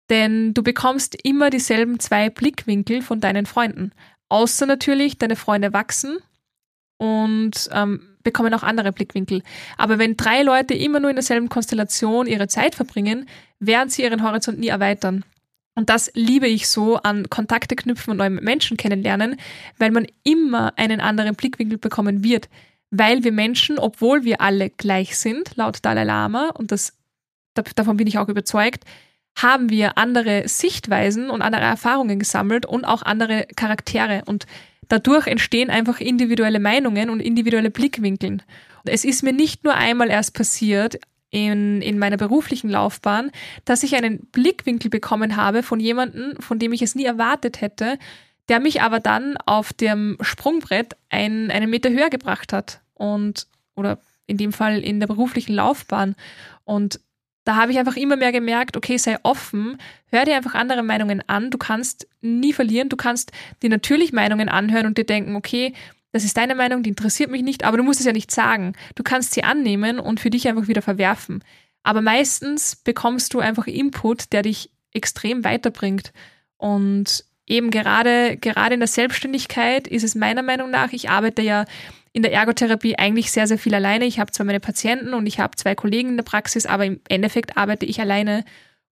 Denn 0.10 0.54
du 0.54 0.64
bekommst 0.64 1.16
immer 1.24 1.50
dieselben 1.50 2.00
zwei 2.00 2.30
Blickwinkel 2.30 3.02
von 3.02 3.20
deinen 3.20 3.46
Freunden. 3.46 3.92
Außer 4.30 4.66
natürlich, 4.66 5.18
deine 5.18 5.36
Freunde 5.36 5.74
wachsen 5.74 6.18
und 6.98 7.70
ähm, 7.72 8.02
bekommen 8.24 8.54
auch 8.54 8.64
andere 8.64 8.92
Blickwinkel. 8.92 9.42
Aber 9.78 10.00
wenn 10.00 10.18
drei 10.18 10.44
Leute 10.44 10.74
immer 10.74 11.00
nur 11.00 11.10
in 11.10 11.16
derselben 11.16 11.50
Konstellation 11.50 12.28
ihre 12.28 12.48
Zeit 12.48 12.76
verbringen, 12.76 13.28
werden 13.60 13.90
sie 13.90 14.04
ihren 14.04 14.24
Horizont 14.24 14.60
nie 14.60 14.68
erweitern. 14.68 15.24
Und 15.76 15.90
das 15.90 16.12
liebe 16.14 16.48
ich 16.48 16.68
so 16.68 16.98
an 16.98 17.30
Kontakte 17.30 17.76
knüpfen 17.76 18.12
und 18.12 18.18
neue 18.18 18.30
Menschen 18.30 18.76
kennenlernen, 18.76 19.38
weil 19.78 19.92
man 19.92 20.08
immer 20.24 20.78
einen 20.78 21.00
anderen 21.00 21.36
Blickwinkel 21.36 21.78
bekommen 21.78 22.24
wird. 22.24 22.50
Weil 22.92 23.24
wir 23.24 23.32
Menschen, 23.32 23.80
obwohl 23.80 24.24
wir 24.24 24.42
alle 24.42 24.70
gleich 24.72 25.16
sind, 25.18 25.56
laut 25.56 25.78
Dalai 25.84 26.04
Lama, 26.04 26.50
und 26.50 26.72
das, 26.72 26.98
davon 27.76 27.98
bin 27.98 28.08
ich 28.08 28.18
auch 28.18 28.28
überzeugt, 28.28 28.84
haben 29.36 29.70
wir 29.70 29.98
andere 29.98 30.48
Sichtweisen 30.48 31.30
und 31.30 31.42
andere 31.42 31.62
Erfahrungen 31.62 32.20
gesammelt 32.20 32.66
und 32.66 32.86
auch 32.86 33.02
andere 33.04 33.48
Charaktere. 33.56 34.24
Und 34.26 34.46
dadurch 34.90 35.28
entstehen 35.28 35.70
einfach 35.70 36.00
individuelle 36.00 36.60
Meinungen 36.60 37.10
und 37.10 37.20
individuelle 37.20 37.72
Blickwinkeln. 37.72 38.42
Es 38.86 39.06
ist 39.06 39.24
mir 39.24 39.34
nicht 39.34 39.64
nur 39.64 39.76
einmal 39.76 40.10
erst 40.10 40.34
passiert, 40.34 41.00
in, 41.32 41.82
in 41.82 42.00
meiner 42.00 42.18
beruflichen 42.18 42.70
Laufbahn, 42.70 43.32
dass 43.66 43.84
ich 43.84 43.96
einen 43.96 44.20
Blickwinkel 44.32 44.90
bekommen 44.90 45.36
habe 45.36 45.64
von 45.64 45.80
jemandem, 45.80 46.36
von 46.40 46.60
dem 46.60 46.74
ich 46.74 46.82
es 46.82 46.96
nie 46.96 47.06
erwartet 47.06 47.62
hätte, 47.62 48.00
der 48.48 48.60
mich 48.60 48.82
aber 48.82 49.00
dann 49.00 49.38
auf 49.46 49.72
dem 49.74 50.18
Sprungbrett 50.22 50.96
ein, 51.10 51.52
einen 51.52 51.70
Meter 51.70 51.92
höher 51.92 52.10
gebracht 52.10 52.52
hat. 52.52 52.82
Und, 52.96 53.48
oder 53.76 54.00
in 54.26 54.38
dem 54.38 54.54
Fall 54.54 54.80
in 54.80 55.00
der 55.00 55.08
beruflichen 55.08 55.54
Laufbahn. 55.54 56.16
Und 56.64 57.00
da 57.50 57.56
habe 57.56 57.72
ich 57.72 57.80
einfach 57.80 57.96
immer 57.96 58.16
mehr 58.16 58.32
gemerkt, 58.32 58.78
okay, 58.78 58.98
sei 58.98 59.18
offen, 59.24 59.80
hör 60.12 60.24
dir 60.24 60.36
einfach 60.36 60.54
andere 60.54 60.84
Meinungen 60.84 61.24
an, 61.26 61.50
du 61.50 61.58
kannst 61.58 62.08
nie 62.22 62.54
verlieren, 62.54 62.90
du 62.90 62.96
kannst 62.96 63.32
dir 63.64 63.72
natürlich 63.72 64.14
Meinungen 64.14 64.50
anhören 64.50 64.86
und 64.86 65.00
dir 65.00 65.04
denken, 65.04 65.36
okay, 65.36 65.74
das 66.12 66.24
ist 66.24 66.38
deine 66.38 66.54
Meinung, 66.54 66.84
die 66.84 66.92
interessiert 66.92 67.32
mich 67.32 67.42
nicht, 67.42 67.64
aber 67.64 67.78
du 67.78 67.84
musst 67.84 68.02
es 68.02 68.06
ja 68.06 68.14
nicht 68.14 68.30
sagen. 68.30 68.74
Du 68.94 69.02
kannst 69.02 69.34
sie 69.34 69.44
annehmen 69.44 70.00
und 70.00 70.20
für 70.20 70.30
dich 70.30 70.48
einfach 70.48 70.68
wieder 70.68 70.84
verwerfen. 70.84 71.44
Aber 71.82 72.02
meistens 72.02 72.76
bekommst 72.76 73.34
du 73.34 73.40
einfach 73.40 73.66
Input, 73.66 74.32
der 74.32 74.44
dich 74.44 74.70
extrem 74.94 75.44
weiterbringt. 75.44 76.14
Und 76.58 77.26
eben 77.48 77.72
gerade, 77.72 78.38
gerade 78.38 78.76
in 78.76 78.80
der 78.80 78.88
Selbstständigkeit 78.88 79.88
ist 79.88 80.04
es 80.04 80.14
meiner 80.14 80.44
Meinung 80.44 80.70
nach, 80.70 80.94
ich 80.94 81.10
arbeite 81.10 81.42
ja 81.42 81.66
in 82.12 82.24
der 82.24 82.34
Ergotherapie 82.34 82.98
eigentlich 82.98 83.32
sehr, 83.32 83.48
sehr 83.48 83.58
viel 83.58 83.76
alleine. 83.76 84.06
Ich 84.06 84.20
habe 84.20 84.32
zwar 84.32 84.46
meine 84.46 84.60
Patienten 84.60 85.14
und 85.14 85.26
ich 85.26 85.40
habe 85.40 85.56
zwei 85.56 85.76
Kollegen 85.76 86.10
in 86.10 86.18
der 86.18 86.24
Praxis, 86.24 86.66
aber 86.66 86.86
im 86.86 87.00
Endeffekt 87.08 87.58
arbeite 87.58 87.86
ich 87.86 88.00
alleine. 88.02 88.44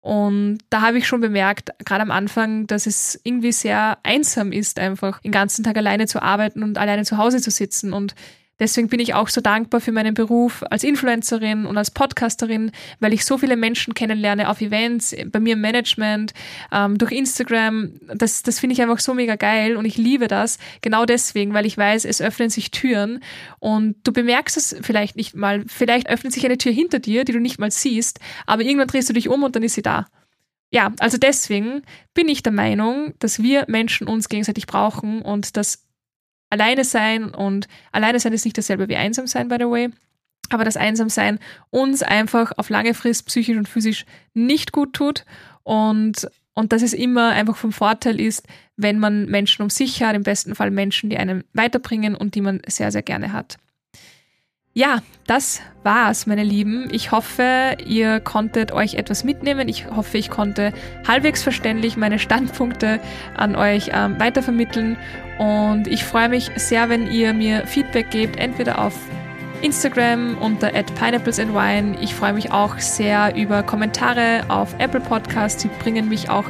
Und 0.02 0.60
da 0.70 0.82
habe 0.82 1.00
ich 1.00 1.08
schon 1.08 1.22
bemerkt, 1.22 1.72
gerade 1.84 2.02
am 2.02 2.12
Anfang, 2.12 2.68
dass 2.68 2.86
es 2.86 3.20
irgendwie 3.24 3.52
sehr 3.52 3.98
einsam 4.04 4.52
ist, 4.52 4.80
einfach 4.80 5.20
den 5.22 5.32
ganzen 5.32 5.64
Tag 5.64 5.76
alleine 5.78 6.08
zu 6.08 6.22
arbeiten 6.22 6.64
und 6.64 6.78
alleine 6.78 7.04
zu 7.04 7.18
Hause 7.18 7.42
zu 7.42 7.52
sitzen. 7.52 7.92
Und 7.92 8.16
Deswegen 8.60 8.88
bin 8.88 9.00
ich 9.00 9.14
auch 9.14 9.28
so 9.28 9.42
dankbar 9.42 9.82
für 9.82 9.92
meinen 9.92 10.14
Beruf 10.14 10.64
als 10.70 10.84
Influencerin 10.84 11.66
und 11.66 11.78
als 11.78 11.92
Podcasterin, 11.92 12.72
weil 13.00 13.14
ich 13.14 13.24
so 13.24 13.38
viele 13.38 13.56
Menschen 13.56 13.94
kennenlerne 13.94 14.50
auf 14.50 14.62
Events, 14.62 15.16
bei 15.28 15.40
mir 15.40 15.54
im 15.54 15.62
Management, 15.62 16.34
ähm, 16.72 16.98
durch 16.98 17.12
Instagram. 17.12 17.92
Das, 18.16 18.44
das 18.44 18.60
finde 18.60 18.74
ich 18.74 18.82
einfach 18.82 19.00
so 19.00 19.14
mega 19.14 19.36
geil 19.36 19.78
und 19.78 19.86
ich 19.86 19.98
liebe 19.98 20.28
das. 20.28 20.58
Genau 20.82 21.06
deswegen, 21.06 21.54
weil 21.54 21.66
ich 21.66 21.78
weiß, 21.78 22.06
es 22.06 22.22
öffnen 22.22 22.50
sich 22.50 22.72
Türen 22.72 23.20
und 23.60 23.96
du 24.04 24.12
bemerkst 24.12 24.58
es 24.58 24.76
vielleicht 24.82 25.16
nicht 25.16 25.36
mal. 25.36 25.64
Vielleicht 25.68 26.10
öffnet 26.10 26.34
sich 26.34 26.46
eine 26.46 26.58
Tür 26.58 26.72
hinter 26.72 27.00
dir, 27.00 27.26
die 27.26 27.34
du 27.34 27.40
nicht 27.40 27.60
mal 27.60 27.72
siehst, 27.72 28.20
aber 28.46 28.64
irgendwann 28.64 28.88
drehst 28.88 29.10
du 29.10 29.14
dich 29.14 29.30
um 29.30 29.44
und 29.44 29.56
dann 29.56 29.64
ist 29.64 29.76
sie 29.76 29.82
da. 29.82 30.08
Ja, 30.70 30.92
also 31.00 31.18
deswegen 31.18 31.84
bin 32.14 32.28
ich 32.28 32.44
der 32.44 32.52
Meinung, 32.52 33.14
dass 33.20 33.42
wir 33.42 33.66
Menschen 33.68 34.08
uns 34.08 34.28
gegenseitig 34.28 34.68
brauchen 34.68 35.22
und 35.22 35.56
dass 35.56 35.87
alleine 36.50 36.84
sein 36.84 37.30
und 37.30 37.68
alleine 37.92 38.20
sein 38.20 38.34
ist 38.34 38.46
nicht 38.46 38.58
dasselbe 38.58 38.88
wie 38.90 38.96
einsam 38.96 39.28
sein, 39.28 39.48
by 39.48 39.56
the 39.60 39.66
way. 39.66 39.90
Aber 40.50 40.64
das 40.64 40.78
Einsamsein 40.78 41.40
uns 41.70 42.04
einfach 42.04 42.54
auf 42.58 42.70
lange 42.70 42.94
Frist 42.94 43.26
psychisch 43.26 43.58
und 43.58 43.68
physisch 43.68 44.06
nicht 44.34 44.72
gut 44.72 44.94
tut 44.94 45.26
und, 45.64 46.30
und 46.54 46.72
dass 46.72 46.82
es 46.82 46.94
immer 46.94 47.32
einfach 47.32 47.58
vom 47.58 47.74
Vorteil 47.74 48.20
ist, 48.22 48.48
wenn 48.78 49.00
man 49.00 49.26
Menschen 49.26 49.64
um 49.64 49.70
sich 49.70 50.02
hat, 50.04 50.16
im 50.16 50.24
besten 50.24 50.56
Fall 50.56 50.72
Menschen, 50.72 51.10
die 51.10 51.18
einen 51.18 51.44
weiterbringen 51.54 52.16
und 52.16 52.36
die 52.36 52.42
man 52.42 52.62
sehr, 52.68 52.92
sehr 52.92 53.04
gerne 53.04 53.34
hat. 53.34 53.58
Ja, 54.78 55.00
das 55.26 55.60
war's, 55.82 56.28
meine 56.28 56.44
Lieben. 56.44 56.90
Ich 56.92 57.12
hoffe, 57.12 57.78
ihr 57.88 58.20
konntet 58.20 58.72
euch 58.72 58.94
etwas 58.94 59.24
mitnehmen. 59.24 59.68
Ich 59.70 59.88
hoffe, 59.90 60.20
ich 60.20 60.30
konnte 60.30 60.72
halbwegs 61.08 61.42
verständlich 61.42 61.98
meine 61.98 62.20
Standpunkte 62.20 63.00
an 63.36 63.56
euch 63.56 63.90
ähm, 63.92 64.20
weitervermitteln. 64.20 64.96
Und 65.40 65.88
ich 65.88 66.04
freue 66.04 66.30
mich 66.30 66.52
sehr, 66.58 66.90
wenn 66.90 67.12
ihr 67.12 67.34
mir 67.34 67.66
Feedback 67.66 68.12
gebt, 68.12 68.38
entweder 68.38 68.78
auf 68.78 68.94
Instagram 69.64 70.38
unter 70.38 70.70
pineapplesandwine. 70.70 71.98
Ich 72.00 72.14
freue 72.14 72.34
mich 72.34 72.52
auch 72.52 72.78
sehr 72.78 73.36
über 73.36 73.64
Kommentare 73.64 74.44
auf 74.50 74.76
Apple 74.78 75.00
Podcasts. 75.00 75.64
Sie 75.64 75.72
bringen 75.82 76.08
mich 76.08 76.30
auch 76.30 76.46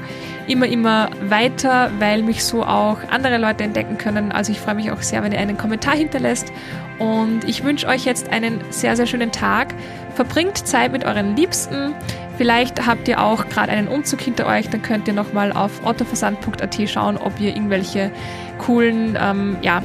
immer, 0.48 0.66
immer 0.66 1.10
weiter, 1.30 1.92
weil 2.00 2.24
mich 2.24 2.44
so 2.44 2.64
auch 2.64 2.98
andere 3.10 3.38
Leute 3.38 3.64
entdecken 3.64 3.98
können. 3.98 4.34
Also 4.34 4.52
ich 4.52 4.60
freue 4.60 4.76
mich 4.76 4.92
auch 4.92 5.02
sehr, 5.02 5.24
wenn 5.24 5.32
ihr 5.32 5.40
einen 5.40 5.58
Kommentar 5.58 5.96
hinterlässt. 5.96 6.52
Und 7.00 7.44
ich 7.48 7.64
wünsche 7.64 7.88
euch 7.88 8.06
jetzt 8.06 8.32
einen 8.32 8.62
sehr, 8.70 8.96
sehr 8.96 9.06
schönen 9.06 9.32
Tag. 9.32 9.74
Verbringt 10.16 10.58
Zeit 10.68 10.92
mit 10.92 11.06
euren 11.06 11.36
Liebsten. 11.36 11.94
Vielleicht 12.38 12.86
habt 12.86 13.08
ihr 13.08 13.22
auch 13.22 13.48
gerade 13.50 13.72
einen 13.72 13.88
Umzug 13.88 14.22
hinter 14.22 14.46
euch, 14.46 14.70
dann 14.70 14.84
könnt 14.84 15.08
ihr 15.08 15.14
nochmal 15.14 15.52
auf 15.52 15.84
ottoversand.at 15.84 16.90
schauen, 16.90 17.18
ob 17.18 17.40
ihr 17.40 17.56
irgendwelche 17.56 18.12
coolen, 18.60 19.18
ähm, 19.20 19.58
ja, 19.62 19.82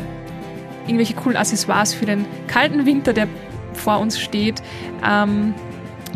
irgendwelche 0.87 1.15
coolen 1.15 1.37
Accessoires 1.37 1.95
für 1.95 2.05
den 2.05 2.27
kalten 2.49 2.85
Winter, 2.85 3.15
der 3.15 3.27
vor 3.73 4.01
uns 4.01 4.21
steht, 4.21 4.63
ähm, 5.09 5.55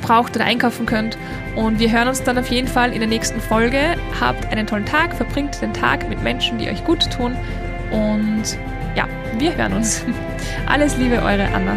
braucht 0.03 0.37
oder 0.37 0.45
einkaufen 0.45 0.85
könnt. 0.85 1.17
Und 1.57 1.79
wir 1.79 1.91
hören 1.91 2.09
uns 2.09 2.23
dann 2.23 2.37
auf 2.37 2.49
jeden 2.49 2.69
Fall 2.69 2.93
in 2.93 2.99
der 2.99 3.09
nächsten 3.09 3.41
Folge. 3.41 3.97
Habt 4.21 4.47
einen 4.53 4.67
tollen 4.67 4.85
Tag, 4.85 5.15
verbringt 5.15 5.63
den 5.63 5.73
Tag 5.73 6.07
mit 6.09 6.23
Menschen, 6.23 6.59
die 6.59 6.69
euch 6.69 6.85
gut 6.85 7.11
tun. 7.11 7.35
Und 7.91 8.59
ja, 8.97 9.07
wir 9.39 9.55
hören 9.57 9.75
uns. 9.75 10.03
Alles 10.67 10.97
Liebe, 10.97 11.17
eure 11.23 11.47
Anna. 11.55 11.77